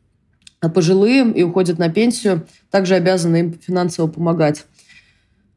[0.74, 4.66] пожилые и уходят на пенсию, также обязаны им финансово помогать.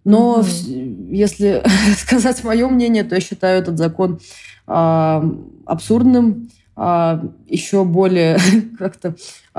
[0.05, 1.15] Но mm-hmm.
[1.15, 1.63] если
[1.97, 4.21] сказать мое мнение, то я считаю этот закон
[4.67, 8.39] абсурдным, еще более
[8.79, 9.17] как-то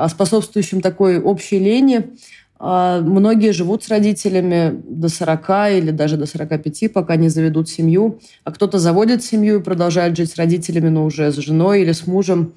[0.08, 2.14] способствующим такой общей лени.
[2.60, 8.20] Э, многие живут с родителями до 40 или даже до 45, пока не заведут семью.
[8.44, 12.08] А кто-то заводит семью и продолжает жить с родителями, но уже с женой или с
[12.08, 12.54] мужем.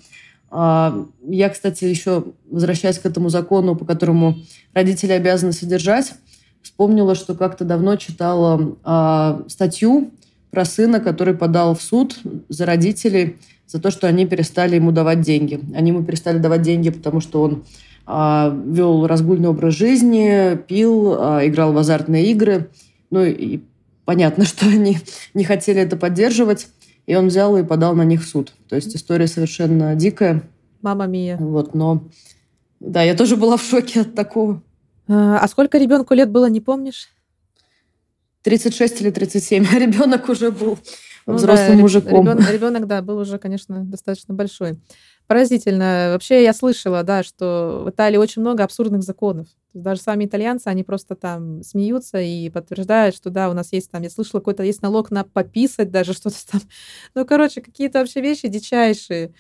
[0.50, 4.36] Я, кстати, еще возвращаясь к этому закону, по которому
[4.74, 6.12] родители обязаны содержать,
[6.60, 10.10] вспомнила, что как-то давно читала статью
[10.52, 15.22] про сына, который подал в суд за родителей за то, что они перестали ему давать
[15.22, 15.58] деньги.
[15.74, 17.64] Они ему перестали давать деньги, потому что он
[18.06, 22.68] э, вел разгульный образ жизни, пил, э, играл в азартные игры.
[23.10, 23.60] Ну и
[24.04, 24.98] понятно, что они
[25.32, 26.68] не хотели это поддерживать.
[27.06, 28.52] И он взял и подал на них в суд.
[28.68, 30.42] То есть история совершенно дикая.
[30.82, 31.38] Мама Мия.
[31.38, 32.04] Вот, но
[32.78, 34.62] да, я тоже была в шоке от такого.
[35.08, 37.08] А, а сколько ребенку лет было, не помнишь?
[38.42, 40.78] 36 или 37, а ребенок уже был
[41.26, 42.26] ну, взрослым да, мужиком.
[42.26, 44.78] Ребенок, ребенок, да, был уже, конечно, достаточно большой.
[45.26, 46.10] Поразительно.
[46.12, 49.46] Вообще я слышала, да, что в Италии очень много абсурдных законов.
[49.72, 54.02] Даже сами итальянцы, они просто там смеются и подтверждают, что да, у нас есть там,
[54.02, 56.60] я слышала, какой-то есть налог на пописать даже что-то там.
[57.14, 59.32] Ну, короче, какие-то вообще вещи дичайшие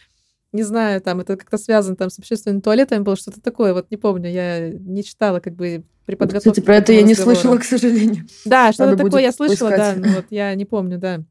[0.52, 3.96] не знаю, там это как-то связано там с общественными туалетами было, что-то такое, вот не
[3.96, 6.50] помню, я не читала как бы при подготовке.
[6.50, 8.26] Кстати, про это я не слышала, к сожалению.
[8.44, 10.00] Да, что-то такое я слышала, поискать.
[10.00, 11.22] да, но вот я не помню, да.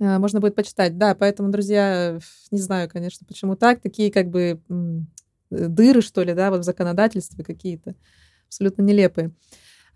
[0.00, 0.98] А, можно будет почитать.
[0.98, 2.18] Да, поэтому, друзья,
[2.50, 3.80] не знаю, конечно, почему так.
[3.80, 4.60] Такие как бы
[5.50, 7.94] дыры, что ли, да, вот в законодательстве какие-то
[8.48, 9.30] абсолютно нелепые.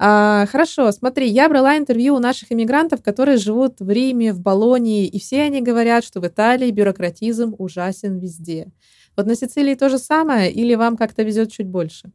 [0.01, 5.07] А, хорошо, смотри, я брала интервью у наших иммигрантов, которые живут в Риме, в Болонии,
[5.07, 8.69] и все они говорят, что в Италии бюрократизм ужасен везде.
[9.17, 12.13] Вот на Сицилии то же самое, или вам как-то везет чуть больше?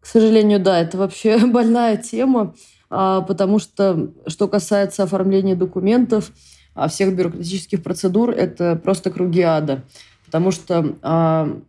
[0.00, 2.54] К сожалению, да, это вообще больная тема,
[2.88, 6.32] а, потому что, что касается оформления документов,
[6.74, 9.84] а, всех бюрократических процедур, это просто круги ада.
[10.24, 11.60] Потому что а,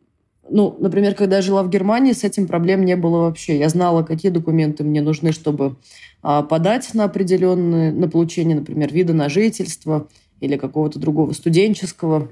[0.50, 3.58] ну, например, когда я жила в Германии, с этим проблем не было вообще.
[3.58, 5.78] Я знала, какие документы мне нужны, чтобы
[6.22, 10.08] подать на определенные, на получение, например, вида на жительство
[10.42, 12.28] или какого-то другого студенческого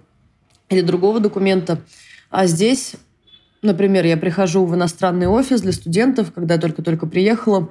[0.70, 1.82] или другого документа.
[2.30, 2.94] А здесь,
[3.62, 7.70] например, я прихожу в иностранный офис для студентов, когда только-только приехала,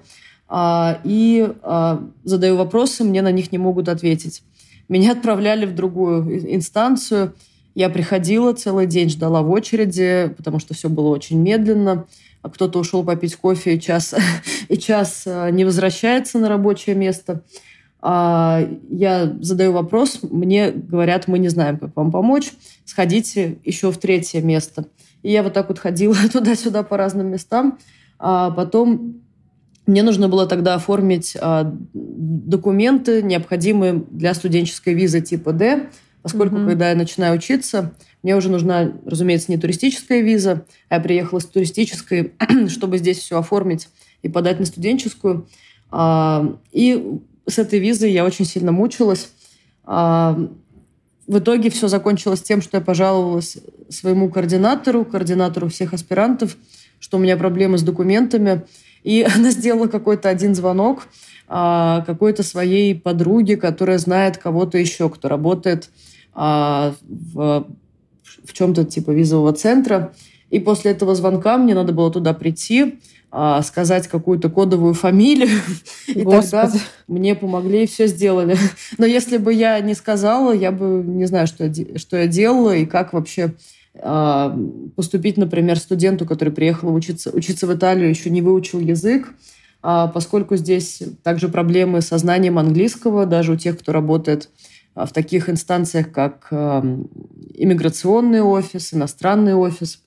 [0.48, 4.42] а, и а, задаю вопросы, мне на них не могут ответить.
[4.88, 7.34] Меня отправляли в другую инстанцию–
[7.78, 12.06] я приходила целый день, ждала в очереди, потому что все было очень медленно.
[12.42, 14.16] А кто-то ушел попить кофе и час,
[14.68, 17.44] и час не возвращается на рабочее место.
[18.02, 22.50] Я задаю вопрос, мне говорят, мы не знаем, как вам помочь,
[22.84, 24.86] сходите еще в третье место.
[25.22, 27.78] И я вот так вот ходила туда-сюда по разным местам.
[28.18, 29.22] А потом
[29.86, 35.88] мне нужно было тогда оформить а, документы, необходимые для студенческой визы типа D,
[36.22, 36.66] Поскольку, mm-hmm.
[36.66, 41.46] когда я начинаю учиться, мне уже нужна, разумеется, не туристическая виза, а я приехала с
[41.46, 42.34] туристической,
[42.68, 43.88] чтобы здесь все оформить
[44.22, 45.48] и подать на студенческую.
[45.90, 49.30] А, и с этой визой я очень сильно мучилась.
[49.84, 50.38] А,
[51.28, 53.58] в итоге все закончилось тем, что я пожаловалась
[53.90, 56.56] своему координатору, координатору всех аспирантов,
[56.98, 58.62] что у меня проблемы с документами.
[59.04, 61.06] И она сделала какой-то один звонок
[61.46, 65.90] а, какой-то своей подруге, которая знает кого-то еще, кто работает
[66.32, 67.66] а, в,
[68.44, 70.12] в чем-то типа визового центра.
[70.48, 75.60] И после этого звонка мне надо было туда прийти, сказать какую-то кодовую фамилию,
[76.06, 76.72] и тогда
[77.06, 78.56] мне помогли и все сделали.
[78.96, 82.74] Но если бы я не сказала, я бы не знаю, что я, что я делала
[82.74, 83.54] и как вообще
[84.00, 84.56] а,
[84.96, 89.34] поступить, например, студенту, который приехал учиться, учиться в Италию, еще не выучил язык,
[89.80, 94.50] поскольку здесь также проблемы со знанием английского, даже у тех, кто работает
[94.94, 100.02] а, в таких инстанциях, как иммиграционный офис, иностранный офис.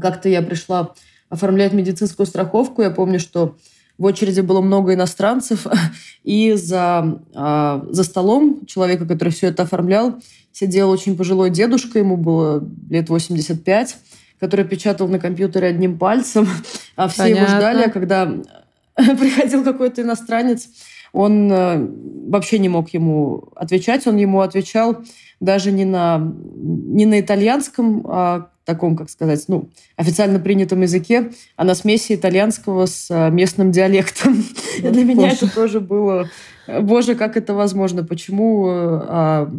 [0.00, 0.94] Как-то я пришла
[1.32, 2.82] оформлять медицинскую страховку.
[2.82, 3.56] Я помню, что
[3.96, 5.66] в очереди было много иностранцев,
[6.24, 10.16] и за, а, за столом человека, который все это оформлял,
[10.52, 13.96] сидел очень пожилой дедушка, ему было лет 85,
[14.40, 16.46] который печатал на компьютере одним пальцем,
[16.96, 17.42] а все Понятно.
[17.42, 18.30] его ждали, а когда
[18.94, 20.68] приходил какой-то иностранец,
[21.14, 21.88] он э,
[22.28, 25.02] вообще не мог ему отвечать, он ему отвечал
[25.40, 26.18] даже не на,
[26.56, 32.86] не на итальянском, а таком, как сказать, ну, официально принятом языке, а на смеси итальянского
[32.86, 34.44] с э, местным диалектом.
[34.78, 36.28] И для меня это тоже было,
[36.66, 39.52] боже, как это возможно, почему э, а,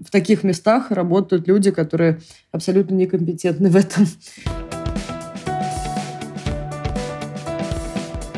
[0.00, 4.06] в таких местах работают люди, которые абсолютно некомпетентны в этом.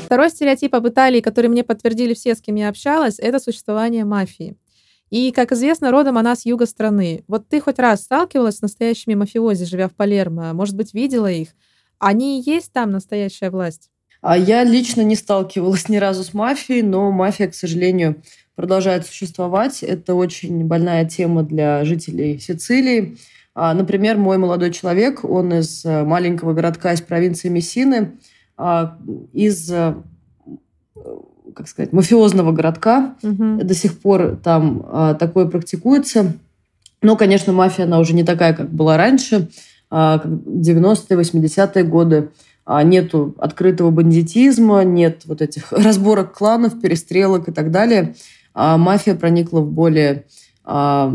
[0.05, 4.57] Второй стереотип об Италии, который мне подтвердили все, с кем я общалась, это существование мафии.
[5.15, 7.23] И, как известно, родом она с юга страны.
[7.29, 10.53] Вот ты хоть раз сталкивалась с настоящими мафиози, живя в Палермо?
[10.55, 11.51] Может быть, видела их?
[12.01, 13.91] Они и есть там настоящая власть?
[14.23, 18.25] А я лично не сталкивалась ни разу с мафией, но мафия, к сожалению,
[18.57, 19.85] продолжает существовать.
[19.85, 23.17] Это очень больная тема для жителей Сицилии.
[23.55, 28.19] А, например, мой молодой человек, он из э, маленького городка из провинции Мессины,
[28.57, 28.99] а,
[29.33, 29.95] из э,
[31.55, 33.15] как сказать, мафиозного городка.
[33.23, 33.63] Угу.
[33.63, 36.33] До сих пор там а, такое практикуется.
[37.03, 39.49] Но, конечно, мафия, она уже не такая, как была раньше.
[39.91, 42.31] А, 90-е, 80-е годы
[42.65, 48.15] а, нету открытого бандитизма, нет вот этих разборок кланов, перестрелок и так далее.
[48.55, 50.25] А мафия проникла в более,
[50.65, 51.15] а,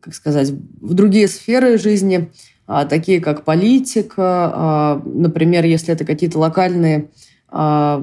[0.00, 2.30] как сказать, в другие сферы жизни–
[2.66, 7.10] а, такие как политика, а, например, если это какие-то локальные,
[7.48, 8.02] а,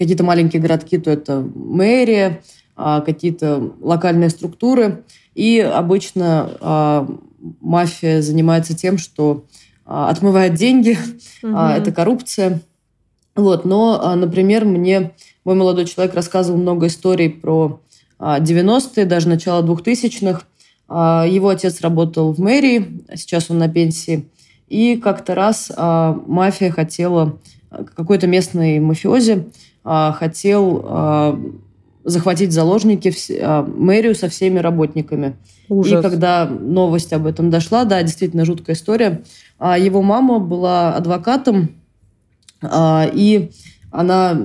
[0.00, 2.42] какие-то маленькие городки, то это мэрия,
[2.74, 5.04] какие-то локальные структуры.
[5.34, 7.06] И обычно
[7.60, 9.44] мафия занимается тем, что
[9.84, 10.98] отмывает деньги,
[11.42, 11.54] угу.
[11.54, 12.62] это коррупция.
[13.36, 15.12] Вот, но, например, мне
[15.44, 17.80] мой молодой человек рассказывал много историй про
[18.18, 20.42] 90-е, даже начало 2000-х,
[20.90, 24.28] а, его отец работал в мэрии, сейчас он на пенсии.
[24.68, 27.38] И как-то раз а, мафия хотела,
[27.70, 29.46] какой-то местный мафиози
[29.82, 31.58] хотел
[32.04, 35.36] захватить заложники а, мэрию со всеми работниками.
[35.68, 36.00] Ужас.
[36.00, 39.22] И когда новость об этом дошла, да, действительно жуткая история.
[39.58, 41.76] А его мама была адвокатом,
[42.62, 43.50] и
[43.90, 44.40] она,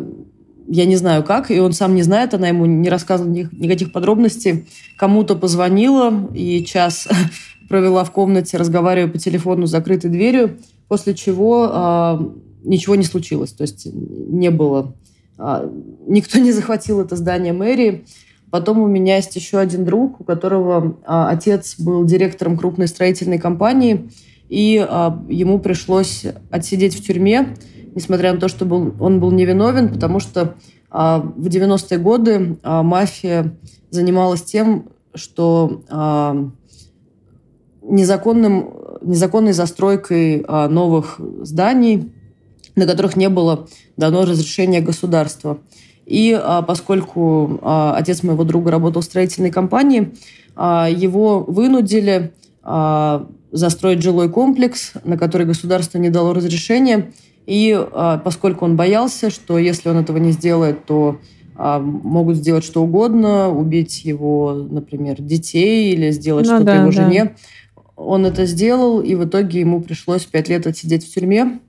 [0.68, 4.68] я не знаю как, и он сам не знает, она ему не рассказывала никаких подробностей,
[4.98, 7.08] кому-то позвонила и час
[7.70, 13.52] провела в комнате, разговаривая по телефону с закрытой дверью, после чего ничего не случилось.
[13.52, 15.05] То есть не было а,
[15.38, 18.06] никто не захватил это здание мэрии.
[18.52, 23.38] Потом у меня есть еще один друг, у которого а, отец был директором крупной строительной
[23.38, 24.10] компании,
[24.48, 27.56] и а, ему пришлось отсидеть в тюрьме,
[27.96, 30.56] несмотря на то, что был, он был невиновен, потому что
[30.90, 33.58] в 90-е годы мафия
[33.90, 35.82] занималась тем, что
[37.82, 42.14] незаконным, незаконной застройкой новых зданий
[42.76, 45.60] на которых не было дано разрешения государства.
[46.06, 50.14] И а, поскольку а, отец моего друга работал в строительной компании,
[50.56, 52.32] а, его вынудили
[52.64, 57.12] а, застроить жилой комплекс, на который государство не дало разрешения.
[57.46, 61.20] И а, поскольку он боялся, что если он этого не сделает, то
[61.56, 66.88] а, могут сделать что угодно, убить его, например, детей или сделать ну, что-то да, его
[66.88, 66.92] да.
[66.92, 67.36] жене,
[67.96, 71.60] он это сделал, и в итоге ему пришлось пять лет отсидеть в тюрьме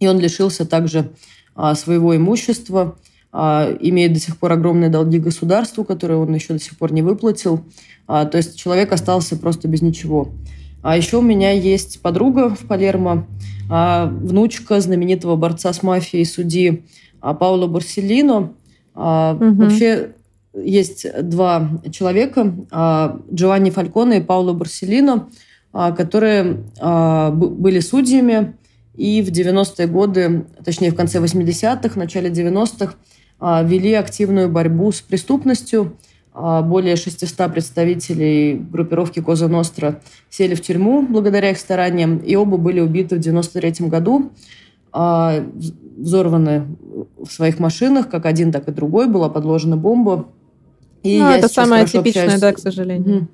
[0.00, 1.10] и он лишился также
[1.54, 2.96] а, своего имущества,
[3.32, 7.02] а, имеет до сих пор огромные долги государству, которые он еще до сих пор не
[7.02, 7.64] выплатил.
[8.06, 10.28] А, то есть человек остался просто без ничего.
[10.82, 13.26] А еще у меня есть подруга в Палермо,
[13.68, 16.84] внучка знаменитого борца с мафией судьи
[17.20, 18.52] Пауло Борселино.
[18.94, 19.54] Угу.
[19.54, 20.12] Вообще
[20.54, 22.54] есть два человека,
[23.32, 25.28] Джованни Фальконе и Пауло Борселино,
[25.72, 28.54] которые были судьями
[28.96, 32.94] и в 90-е годы, точнее, в конце 80-х, начале 90-х,
[33.38, 35.96] а, вели активную борьбу с преступностью.
[36.32, 42.56] А, более 600 представителей группировки Коза Ностра сели в тюрьму благодаря их стараниям, и оба
[42.56, 44.32] были убиты в 93 году,
[44.92, 45.44] а,
[45.96, 46.66] взорваны
[47.18, 50.28] в своих машинах, как один, так и другой, была подложена бомба.
[51.02, 52.40] И ну, это самое типичное, общаюсь...
[52.40, 53.28] да, к сожалению.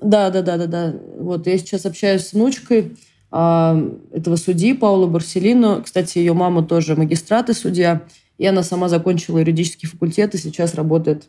[0.00, 0.94] Да, да, да, да, да.
[1.18, 2.96] Вот я сейчас общаюсь с внучкой,
[3.34, 5.82] этого судьи Паула Барселино.
[5.82, 8.02] Кстати, ее мама тоже магистрат и судья.
[8.38, 11.28] И она сама закончила юридический факультет и сейчас работает,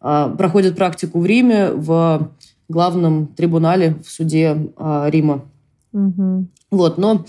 [0.00, 2.30] а, проходит практику в Риме в
[2.68, 5.46] главном трибунале в суде а, Рима.
[5.92, 6.46] Угу.
[6.72, 7.24] Вот, но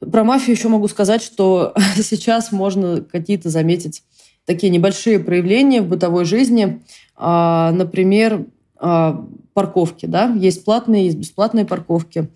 [0.00, 4.04] про мафию еще могу сказать, что сейчас можно какие-то заметить
[4.46, 6.80] такие небольшие проявления в бытовой жизни.
[7.18, 8.46] Например,
[9.58, 10.06] парковки.
[10.06, 10.32] Да?
[10.34, 12.28] Есть платные, есть бесплатные парковки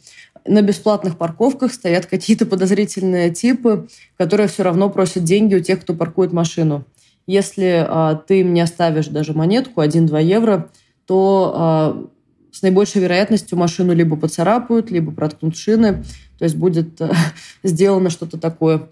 [0.47, 5.95] на бесплатных парковках стоят какие-то подозрительные типы, которые все равно просят деньги у тех, кто
[5.95, 6.85] паркует машину.
[7.27, 10.71] Если а, ты им не оставишь даже монетку 1-2 евро,
[11.07, 12.07] то а,
[12.51, 16.05] с наибольшей вероятностью машину либо поцарапают, либо проткнут шины,
[16.39, 17.13] то есть будет а,
[17.63, 18.89] сделано что-то такое.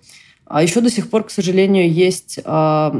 [0.46, 2.94] А еще до сих пор, к сожалению, есть а,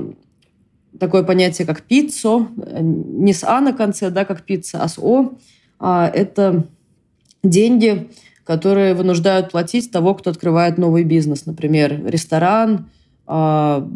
[0.99, 5.33] такое понятие, как пиццо, не с А на конце, да, как пицца, а с О.
[5.79, 6.67] А, это
[7.43, 8.11] деньги,
[8.51, 11.47] которые вынуждают платить того, кто открывает новый бизнес.
[11.47, 12.87] Например, ресторан,
[13.25, 13.89] а,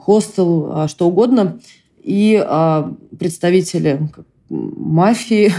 [0.00, 1.60] хостел, а, что угодно.
[2.02, 4.08] И а, представители
[4.48, 5.52] мафии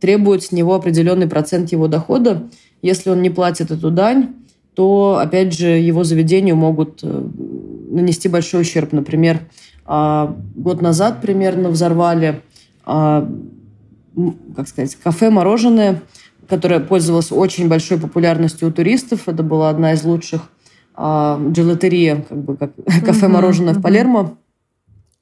[0.00, 2.48] требуют с него определенный процент его дохода.
[2.82, 4.34] Если он не платит эту дань,
[4.74, 7.28] то, опять же, его заведению могут э,
[7.90, 8.92] нанести большой ущерб.
[8.92, 9.42] Например,
[9.86, 12.42] год назад примерно взорвали
[14.56, 16.02] как сказать, кафе-мороженое,
[16.48, 19.28] которое пользовалось очень большой популярностью у туристов.
[19.28, 20.42] Это была одна из лучших
[20.94, 22.72] а, джелатерия, как бы как
[23.04, 24.38] кафе-мороженое uh-huh, в Палермо.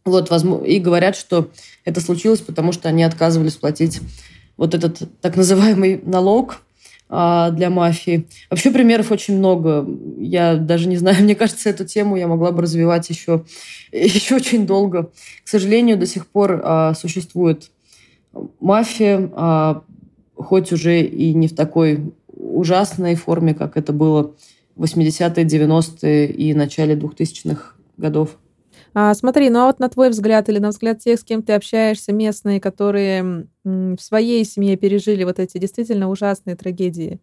[0.05, 1.51] Вот, возможно, и говорят, что
[1.85, 4.01] это случилось, потому что они отказывались платить
[4.57, 6.63] вот этот так называемый налог
[7.15, 8.27] а, для мафии.
[8.49, 9.87] Вообще примеров очень много.
[10.19, 13.45] Я даже не знаю, мне кажется, эту тему я могла бы развивать еще,
[13.93, 15.11] еще очень долго.
[15.45, 17.71] К сожалению, до сих пор а, существует
[18.61, 19.83] мафия, а,
[20.35, 24.35] хоть уже и не в такой ужасной форме, как это было
[24.77, 28.39] в 80-е, 90-е и начале 2000-х годов.
[28.95, 31.55] А, смотри, ну а вот на твой взгляд или на взгляд тех, с кем ты
[31.55, 37.21] общаешься, местные, которые в своей семье пережили вот эти действительно ужасные трагедии,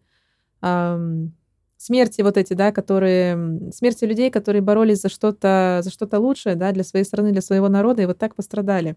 [1.80, 6.72] смерти вот эти, да, которые смерти людей, которые боролись за что-то за что-то лучшее, да,
[6.72, 8.96] для своей страны, для своего народа и вот так пострадали.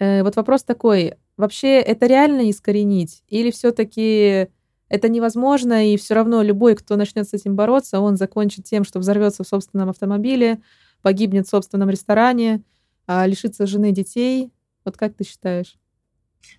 [0.00, 3.22] Э, вот вопрос такой: вообще это реально искоренить?
[3.28, 4.48] Или все-таки
[4.88, 8.98] это невозможно, и все равно любой, кто начнет с этим бороться, он закончит тем, что
[8.98, 10.60] взорвется в собственном автомобиле,
[11.02, 12.62] погибнет в собственном ресторане,
[13.06, 14.50] а лишится жены детей.
[14.84, 15.78] Вот как ты считаешь?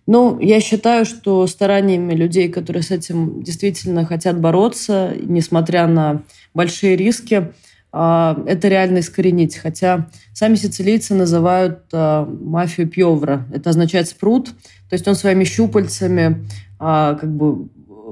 [0.07, 6.23] Ну, я считаю, что стараниями людей, которые с этим действительно хотят бороться, несмотря на
[6.53, 7.51] большие риски,
[7.93, 9.57] это реально искоренить.
[9.57, 13.45] Хотя сами сицилийцы называют а, мафию пьевра.
[13.53, 14.47] Это означает спрут.
[14.89, 16.45] То есть он своими щупальцами
[16.79, 17.67] а, как бы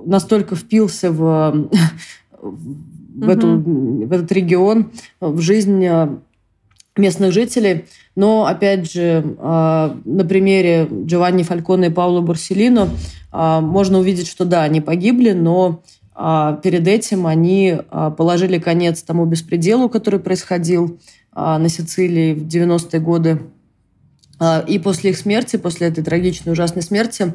[0.05, 1.69] настолько впился в,
[2.41, 5.88] в, эту, в этот регион, в жизнь
[6.97, 7.86] местных жителей.
[8.15, 12.89] Но, опять же, на примере Джованни Фальконе и Пауло Борселино
[13.32, 15.99] можно увидеть, что да, они погибли, но а,
[16.61, 20.99] перед этим они а, положили конец тому беспределу, который происходил
[21.32, 23.41] а, на Сицилии в 90-е годы.
[24.70, 27.34] И после их смерти, после этой трагичной, ужасной смерти,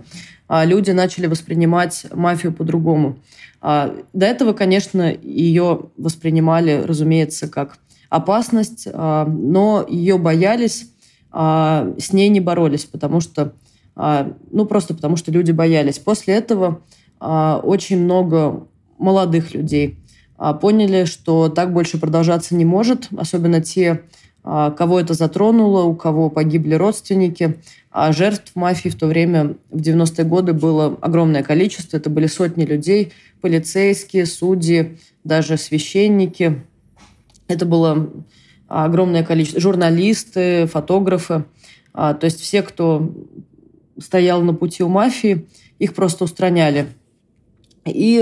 [0.48, 3.18] люди начали воспринимать мафию по-другому.
[3.60, 7.76] До этого, конечно, ее воспринимали, разумеется, как
[8.08, 10.92] опасность, но ее боялись,
[11.30, 13.52] с ней не боролись, потому что,
[13.94, 15.98] ну, просто потому что люди боялись.
[15.98, 16.80] После этого
[17.20, 18.66] очень много
[18.98, 19.98] молодых людей.
[20.36, 24.02] А, поняли, что так больше продолжаться не может, особенно те,
[24.42, 27.58] а, кого это затронуло, у кого погибли родственники.
[27.90, 31.96] А жертв мафии в то время, в 90-е годы, было огромное количество.
[31.96, 36.62] Это были сотни людей, полицейские, судьи, даже священники.
[37.46, 38.10] Это было
[38.66, 39.60] огромное количество.
[39.60, 41.44] Журналисты, фотографы.
[41.92, 43.14] То есть все, кто
[44.00, 45.46] стоял на пути у мафии,
[45.78, 46.88] их просто устраняли.
[47.84, 48.16] И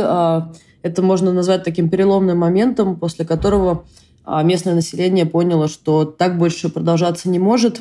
[0.83, 3.85] это можно назвать таким переломным моментом, после которого
[4.25, 7.81] а, местное население поняло, что так больше продолжаться не может.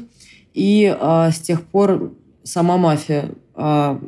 [0.53, 2.13] И а, с тех пор
[2.43, 3.99] сама мафия а,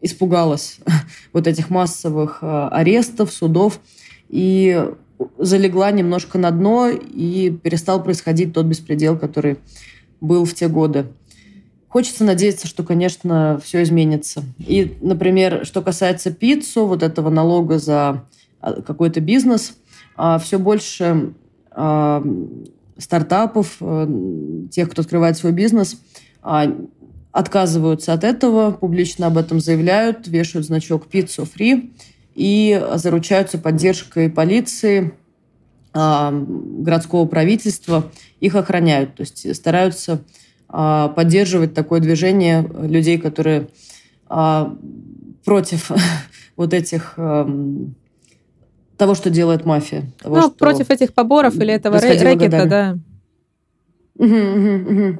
[0.00, 0.78] испугалась
[1.32, 3.80] вот этих массовых арестов, судов
[4.28, 4.88] и
[5.36, 9.58] залегла немножко на дно и перестал происходить тот беспредел, который
[10.20, 11.06] был в те годы.
[11.90, 14.44] Хочется надеяться, что, конечно, все изменится.
[14.58, 18.24] И, например, что касается пиццу, вот этого налога за
[18.60, 19.76] а, какой-то бизнес,
[20.14, 21.34] а все больше
[21.72, 22.24] а,
[22.96, 24.06] стартапов, э,
[24.70, 25.98] тех, кто открывает свой бизнес,
[27.32, 31.94] отказываются от этого, публично об этом заявляют, вешают значок «Пиццу фри»
[32.34, 35.14] и заручаются поддержкой полиции,
[35.94, 38.10] городского правительства,
[38.40, 40.22] их охраняют, то есть стараются
[40.70, 43.68] поддерживать такое движение людей, которые
[45.44, 45.90] против
[46.56, 50.12] вот этих того, что делает мафия.
[50.18, 52.98] Того, ну, что против этих поборов или этого рэкета, да.
[54.16, 55.18] Угу, угу, угу.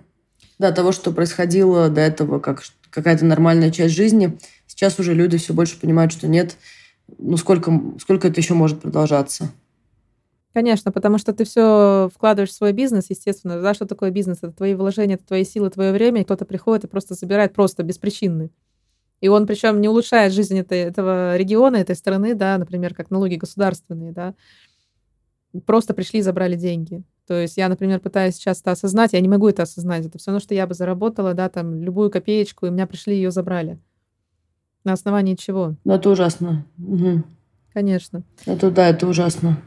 [0.59, 4.39] Да, того, что происходило до этого, как какая-то нормальная часть жизни.
[4.67, 6.57] Сейчас уже люди все больше понимают, что нет.
[7.19, 9.51] Ну, сколько, сколько это еще может продолжаться?
[10.53, 13.63] Конечно, потому что ты все вкладываешь в свой бизнес, естественно.
[13.63, 14.39] Да, что такое бизнес?
[14.39, 18.51] Это твои вложения, это твои силы, твое время, кто-то приходит и просто забирает просто беспричинно.
[19.21, 23.37] И он причем не улучшает жизнь этой, этого региона, этой страны, да, например, как налоги
[23.37, 24.35] государственные, да.
[25.67, 27.05] Просто пришли и забрали деньги.
[27.27, 30.05] То есть я, например, пытаюсь сейчас это осознать, я не могу это осознать.
[30.07, 33.19] Это все равно, что я бы заработала, да, там, любую копеечку, и меня пришли и
[33.19, 33.79] ее забрали.
[34.83, 35.77] На основании чего?
[35.85, 36.65] Ну, это ужасно.
[36.79, 37.23] Угу.
[37.73, 38.25] Конечно.
[38.47, 39.59] Это да, это ужасно.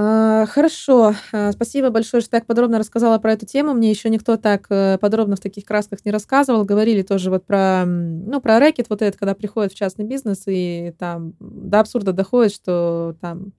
[0.00, 3.74] А, хорошо, а, спасибо большое, что так подробно рассказала про эту тему.
[3.74, 6.64] Мне еще никто так э, подробно в таких красках не рассказывал.
[6.64, 10.94] Говорили тоже вот про, ну, про рэкет вот этот, когда приходит в частный бизнес и
[11.00, 13.52] там до абсурда доходит, что там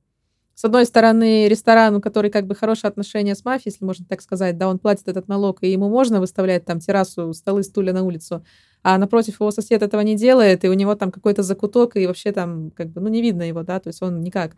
[0.56, 4.22] с одной стороны, ресторан, у которого как бы хорошие отношения с мафией, если можно так
[4.22, 8.04] сказать, да, он платит этот налог, и ему можно выставлять там террасу, столы, стулья на
[8.04, 8.44] улицу,
[8.84, 12.34] а напротив его сосед этого не делает, и у него там какой-то закуток, и вообще
[12.34, 14.58] там как бы, ну, не видно его, да, то есть он никак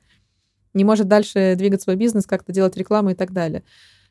[0.73, 3.63] не может дальше двигать свой бизнес, как-то делать рекламу и так далее.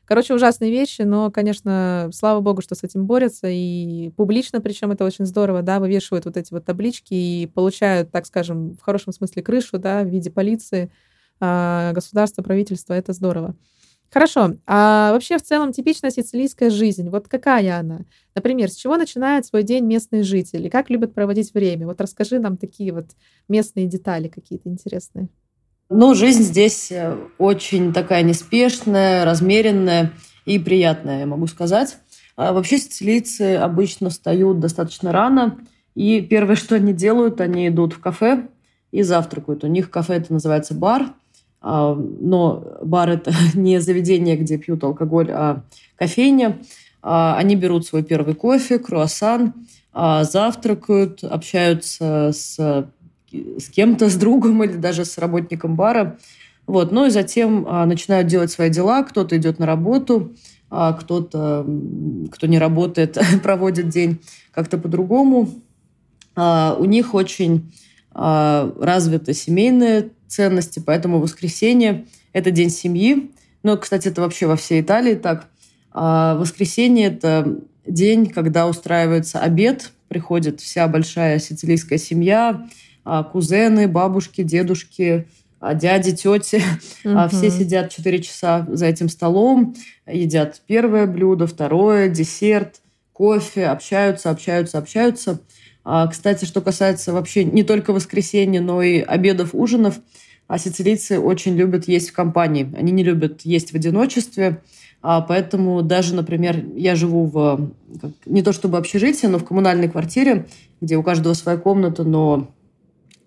[0.05, 5.05] Короче, ужасные вещи, но, конечно, слава богу, что с этим борются, и публично, причем это
[5.05, 9.41] очень здорово, да, вывешивают вот эти вот таблички и получают, так скажем, в хорошем смысле
[9.41, 10.91] крышу, да, в виде полиции,
[11.39, 13.55] а, государства, правительства, это здорово.
[14.09, 14.55] Хорошо.
[14.67, 18.01] А вообще в целом типичная сицилийская жизнь, вот какая она?
[18.35, 20.67] Например, с чего начинает свой день местные жители?
[20.67, 21.87] Как любят проводить время?
[21.87, 23.11] Вот расскажи нам такие вот
[23.47, 25.29] местные детали какие-то интересные.
[25.93, 30.13] Ну, жизнь здесь э, очень такая неспешная, размеренная
[30.45, 31.97] и приятная, я могу сказать.
[32.37, 35.57] А вообще сицилийцы обычно встают достаточно рано,
[35.93, 38.47] и первое, что они делают, они идут в кафе
[38.93, 39.65] и завтракают.
[39.65, 41.07] У них кафе это называется бар,
[41.59, 45.63] а, но бар это не заведение, где пьют алкоголь, а
[45.97, 46.61] кофейня.
[47.01, 49.53] А, они берут свой первый кофе, круассан,
[49.93, 52.87] завтракают, общаются с
[53.31, 56.17] с кем-то, с другом или даже с работником бара.
[56.67, 56.91] Вот.
[56.91, 60.33] Ну и затем а, начинают делать свои дела, кто-то идет на работу,
[60.69, 61.65] а кто-то,
[62.31, 64.19] кто не работает, проводит день
[64.51, 65.49] как-то по-другому.
[66.35, 67.71] А, у них очень
[68.13, 73.31] а, развиты семейные ценности, поэтому воскресенье– это день семьи.
[73.63, 75.47] Ну, кстати, это вообще во всей Италии так.
[75.91, 82.67] А воскресенье– это день, когда устраивается обед, приходит вся большая сицилийская семья,
[83.03, 85.27] кузены, бабушки, дедушки,
[85.59, 86.63] а, дяди, тети.
[87.05, 87.29] Угу.
[87.29, 89.75] Все сидят 4 часа за этим столом,
[90.07, 92.81] едят первое блюдо, второе, десерт,
[93.13, 95.39] кофе, общаются, общаются, общаются.
[96.09, 99.99] Кстати, что касается вообще не только воскресенья, но и обедов, ужинов,
[100.47, 102.71] а сицилийцы очень любят есть в компании.
[102.77, 104.61] Они не любят есть в одиночестве.
[105.01, 107.71] А поэтому даже, например, я живу в
[108.25, 110.45] не то чтобы общежитие, но в коммунальной квартире,
[110.79, 112.51] где у каждого своя комната, но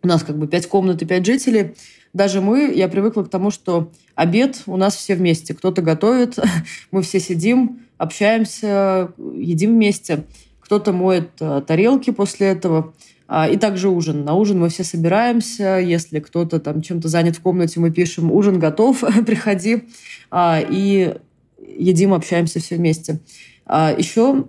[0.05, 1.75] у нас как бы пять комнат и пять жителей.
[2.13, 5.55] Даже мы, я привыкла к тому, что обед у нас все вместе.
[5.55, 6.39] Кто-то готовит,
[6.91, 10.25] мы все сидим, общаемся, едим вместе.
[10.61, 12.95] Кто-то моет э, тарелки после этого.
[13.27, 14.25] А, и также ужин.
[14.25, 15.79] На ужин мы все собираемся.
[15.79, 19.85] Если кто-то там чем-то занят в комнате, мы пишем «Ужин готов, приходи».
[20.31, 21.15] А, и
[21.59, 23.21] едим, общаемся все вместе.
[23.67, 24.45] А еще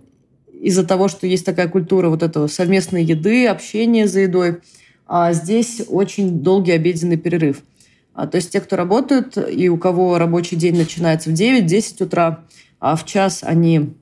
[0.62, 4.62] из-за того, что есть такая культура вот этого совместной еды, общения за едой,
[5.08, 7.62] здесь очень долгий обеденный перерыв.
[8.16, 12.46] А, то есть те, кто работают, и у кого рабочий день начинается в 9-10 утра,
[12.80, 13.94] а в час они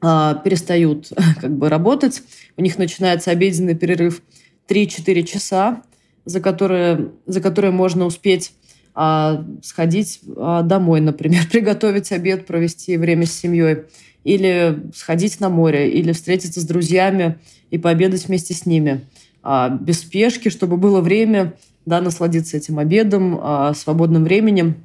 [0.00, 2.22] а, перестают как бы работать,
[2.56, 4.22] у них начинается обеденный перерыв
[4.68, 5.82] 3-4 часа,
[6.24, 8.52] за которые, за которые можно успеть
[8.94, 13.84] а, сходить а, домой, например, приготовить обед, провести время с семьей,
[14.22, 17.38] или сходить на море, или встретиться с друзьями
[17.70, 19.00] и пообедать вместе с ними.
[19.42, 24.76] А, без спешки, чтобы было время да, насладиться этим обедом, а, свободным временем.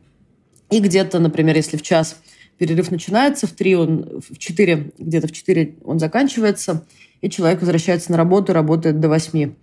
[0.70, 2.18] И где-то, например, если в час
[2.58, 6.86] перерыв начинается, в 3 он, в 4, где-то в 4 он заканчивается,
[7.22, 9.54] и человек возвращается на работу, работает до 8.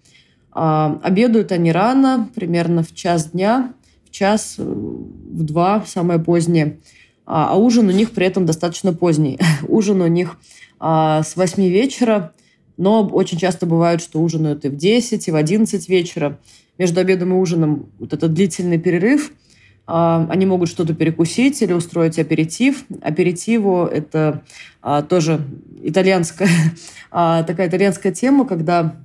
[0.53, 3.73] А, обедают они рано, примерно в час дня,
[4.11, 6.79] час, в два, самое позднее.
[7.27, 9.39] А, а ужин у них при этом достаточно поздний.
[9.69, 10.39] ужин у них
[10.79, 12.33] а, с 8 вечера,
[12.77, 16.39] но очень часто бывает, что ужинают и в 10, и в 11 вечера.
[16.77, 19.31] Между обедом и ужином вот этот длительный перерыв,
[19.87, 22.85] а, они могут что-то перекусить или устроить аперитив.
[23.03, 24.43] Аперитиву– это
[24.83, 25.41] а, тоже
[25.83, 26.49] итальянская,
[27.11, 28.97] а, такая итальянская тема, когда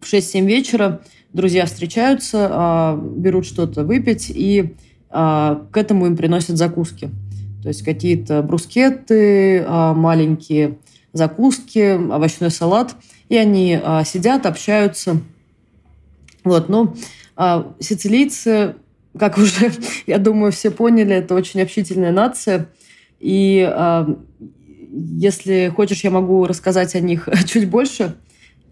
[0.00, 1.00] в 6-7 вечера
[1.32, 4.74] друзья встречаются, берут что-то выпить, и
[5.10, 7.10] к этому им приносят закуски.
[7.62, 10.78] То есть какие-то брускеты, маленькие
[11.18, 12.94] закуски, овощной салат.
[13.28, 15.20] И они сидят, общаются.
[16.44, 16.94] Вот, ну,
[17.78, 18.76] сицилийцы,
[19.18, 19.70] как уже,
[20.06, 22.68] я думаю, все поняли, это очень общительная нация.
[23.20, 23.70] И
[24.90, 28.14] если хочешь, я могу рассказать о них чуть больше–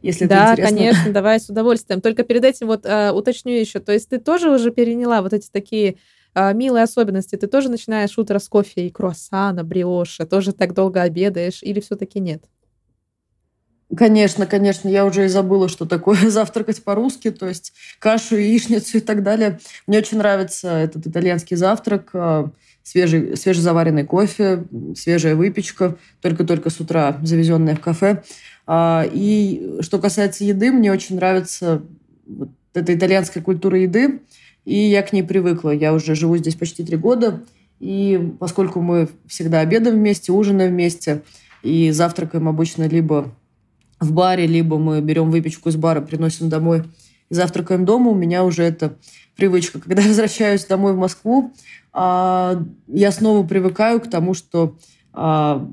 [0.06, 0.76] если да, это интересно.
[0.76, 2.00] конечно, давай с удовольствием.
[2.00, 3.80] Только перед этим вот э, уточню еще.
[3.80, 5.96] То есть ты тоже уже переняла вот эти такие
[6.54, 7.36] милые особенности?
[7.36, 10.26] Ты тоже начинаешь утро с кофе и круассана, бриоша?
[10.26, 11.62] Тоже так долго обедаешь?
[11.62, 12.44] Или все-таки нет?
[13.96, 19.00] Конечно, конечно, я уже и забыла, что такое завтракать по-русски, то есть кашу, яичницу и
[19.00, 19.60] так далее.
[19.86, 22.48] Мне очень нравится этот итальянский завтрак, э,
[22.82, 24.64] свежий, свежезаваренный кофе,
[24.96, 28.24] свежая выпечка, только-только с утра завезенная в кафе.
[28.66, 31.82] А, и что касается еды, мне очень нравится
[32.26, 34.20] вот эта итальянская культура еды,
[34.66, 35.70] и я к ней привыкла.
[35.70, 37.42] Я уже живу здесь почти три года,
[37.80, 41.22] и поскольку мы всегда обедаем вместе, ужинаем вместе,
[41.62, 43.32] и завтракаем обычно либо
[43.98, 46.84] в баре, либо мы берем выпечку из бара, приносим домой
[47.30, 48.96] и завтракаем дома, у меня уже это
[49.36, 49.80] привычка.
[49.80, 51.52] Когда я возвращаюсь домой в Москву,
[51.92, 54.76] а, я снова привыкаю к тому, что
[55.12, 55.66] а,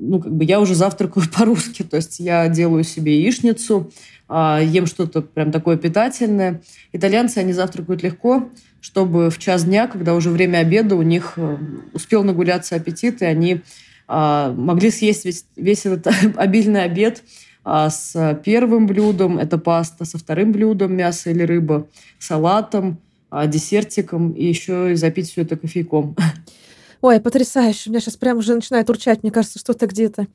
[0.00, 3.90] ну, как бы я уже завтракаю по-русски, то есть я делаю себе яичницу,
[4.30, 6.60] ем что-то прям такое питательное.
[6.92, 8.48] Итальянцы, они завтракают легко,
[8.80, 11.56] чтобы в час дня, когда уже время обеда, у них э,
[11.94, 13.62] успел нагуляться аппетит, и они
[14.06, 16.06] а, могли съесть весь, весь этот
[16.36, 17.22] обильный обед
[17.64, 21.86] с первым блюдом, это паста, со вторым блюдом, мясо или рыба,
[22.18, 22.98] салатом,
[23.30, 26.16] десертиком, и еще и запить все это кофейком.
[27.00, 27.90] Ой, потрясающе.
[27.90, 30.26] У меня сейчас прям уже начинает урчать, мне кажется, что-то где-то.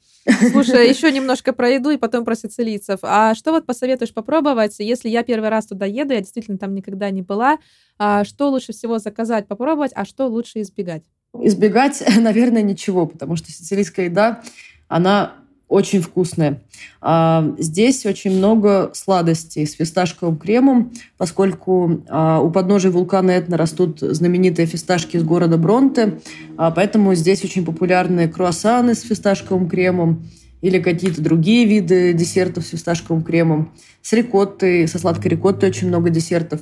[0.51, 2.99] Слушай, еще немножко про еду и потом про сицилийцев.
[3.03, 7.09] А что вот посоветуешь попробовать, если я первый раз туда еду, я действительно там никогда
[7.09, 7.57] не была,
[7.97, 11.03] а что лучше всего заказать, попробовать, а что лучше избегать?
[11.37, 14.41] Избегать, наверное, ничего, потому что сицилийская еда,
[14.87, 15.42] она
[15.73, 16.61] очень вкусное.
[17.01, 23.99] А, здесь очень много сладостей с фисташковым кремом, поскольку а, у подножия вулкана Этна растут
[23.99, 26.19] знаменитые фисташки из города Бронте,
[26.57, 30.29] а, поэтому здесь очень популярны круассаны с фисташковым кремом
[30.61, 33.73] или какие-то другие виды десертов с фисташковым кремом.
[34.03, 36.61] С рикоттой, со сладкой рикоттой очень много десертов.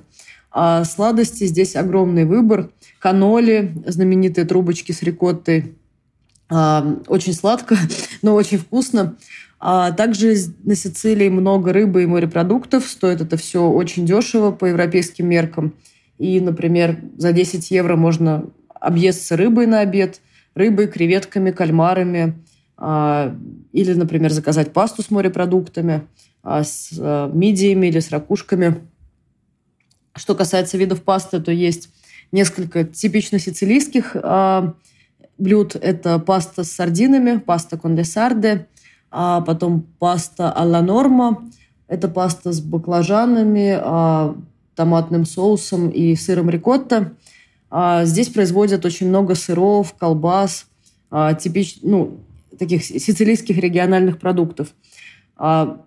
[0.52, 2.72] А сладости здесь огромный выбор.
[3.00, 5.76] Каноли, знаменитые трубочки с рикоттой–
[6.52, 7.78] очень сладко,
[8.22, 9.16] но очень вкусно.
[9.60, 12.88] А также на Сицилии много рыбы и морепродуктов.
[12.88, 15.74] Стоит это все очень дешево по европейским меркам.
[16.18, 20.20] И, например, за 10 евро можно объесться рыбой на обед,
[20.56, 22.44] рыбой, креветками, кальмарами.
[22.76, 23.36] А,
[23.72, 26.08] или, например, заказать пасту с морепродуктами,
[26.42, 26.92] а, с
[27.32, 28.82] мидиями или с ракушками.
[30.16, 31.90] Что касается видов пасты, то есть
[32.32, 34.16] несколько типично сицилийских
[35.38, 35.76] блюд.
[35.76, 38.68] Это паста с сардинами, паста кондесарде,
[39.10, 41.50] а потом паста алла норма.
[41.88, 44.36] Это паста с баклажанами, а,
[44.76, 47.14] томатным соусом и сыром рикотта.
[47.70, 50.68] А, здесь производят очень много сыров, колбас,
[51.10, 52.20] а, типич, ну,
[52.58, 54.70] таких сицилийских региональных продуктов.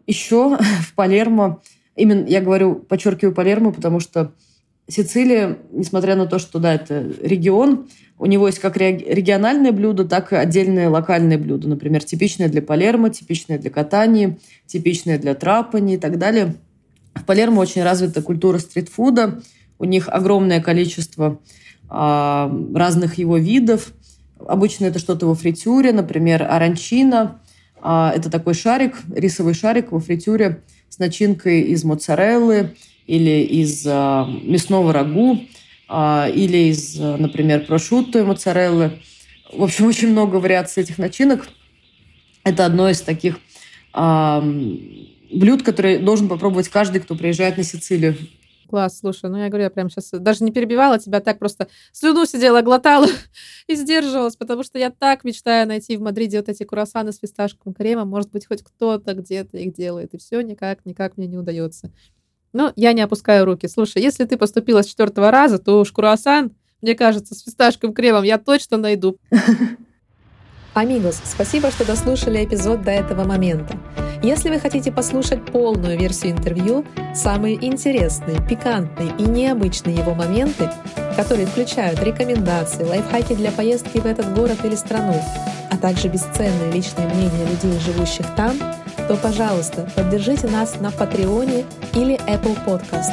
[0.06, 1.62] Еще в Палермо,
[1.94, 4.32] именно я говорю, подчеркиваю Палермо, потому что
[4.86, 10.32] Сицилия, несмотря на то, что да, это регион, у него есть как региональные блюда, так
[10.32, 11.68] и отдельные локальные блюда.
[11.68, 16.54] Например, типичные для Палермо, типичные для Катании, типичные для Трапани и так далее.
[17.14, 19.42] В Палермо очень развита культура стритфуда.
[19.78, 21.40] У них огромное количество
[21.88, 23.92] а, разных его видов.
[24.38, 27.40] Обычно это что-то во фритюре, например, оранчина.
[27.80, 32.74] А, это такой шарик, рисовый шарик во фритюре с начинкой из моцареллы
[33.06, 35.40] или из а, мясного рагу.
[35.88, 38.98] А, или из, например, прошутто и моцареллы.
[39.52, 41.48] В общем, очень много вариаций этих начинок.
[42.42, 43.38] Это одно из таких
[43.92, 44.42] а,
[45.32, 48.16] блюд, которые должен попробовать каждый, кто приезжает на Сицилию.
[48.68, 52.24] Класс, слушай, ну я говорю, я прям сейчас даже не перебивала тебя, так просто слюну
[52.24, 53.06] сидела, глотала
[53.68, 57.74] и сдерживалась, потому что я так мечтаю найти в Мадриде вот эти круассаны с фисташковым
[57.74, 58.08] кремом.
[58.08, 61.92] Может быть, хоть кто-то где-то их делает, и все никак, никак мне не удается.
[62.54, 63.66] Но я не опускаю руки.
[63.66, 68.22] Слушай, если ты поступила с четвертого раза, то уж круассан, мне кажется, с фисташковым кремом
[68.22, 69.18] я точно найду.
[70.74, 73.76] Амигос, спасибо, что дослушали эпизод до этого момента.
[74.22, 76.84] Если вы хотите послушать полную версию интервью,
[77.14, 80.70] самые интересные, пикантные и необычные его моменты,
[81.16, 85.20] которые включают рекомендации, лайфхаки для поездки в этот город или страну,
[85.70, 88.56] а также бесценные личные мнения людей, живущих там–
[89.08, 91.64] то, пожалуйста, поддержите нас на Патреоне
[91.94, 93.12] или Apple Podcast.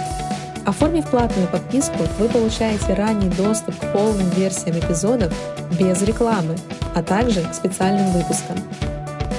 [0.65, 5.33] Оформив платную подписку, вы получаете ранний доступ к полным версиям эпизодов
[5.79, 6.55] без рекламы,
[6.93, 8.57] а также к специальным выпускам.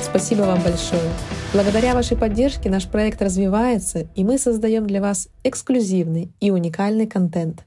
[0.02, 1.10] Спасибо вам большое.
[1.52, 7.66] Благодаря вашей поддержке наш проект развивается, и мы создаем для вас эксклюзивный и уникальный контент.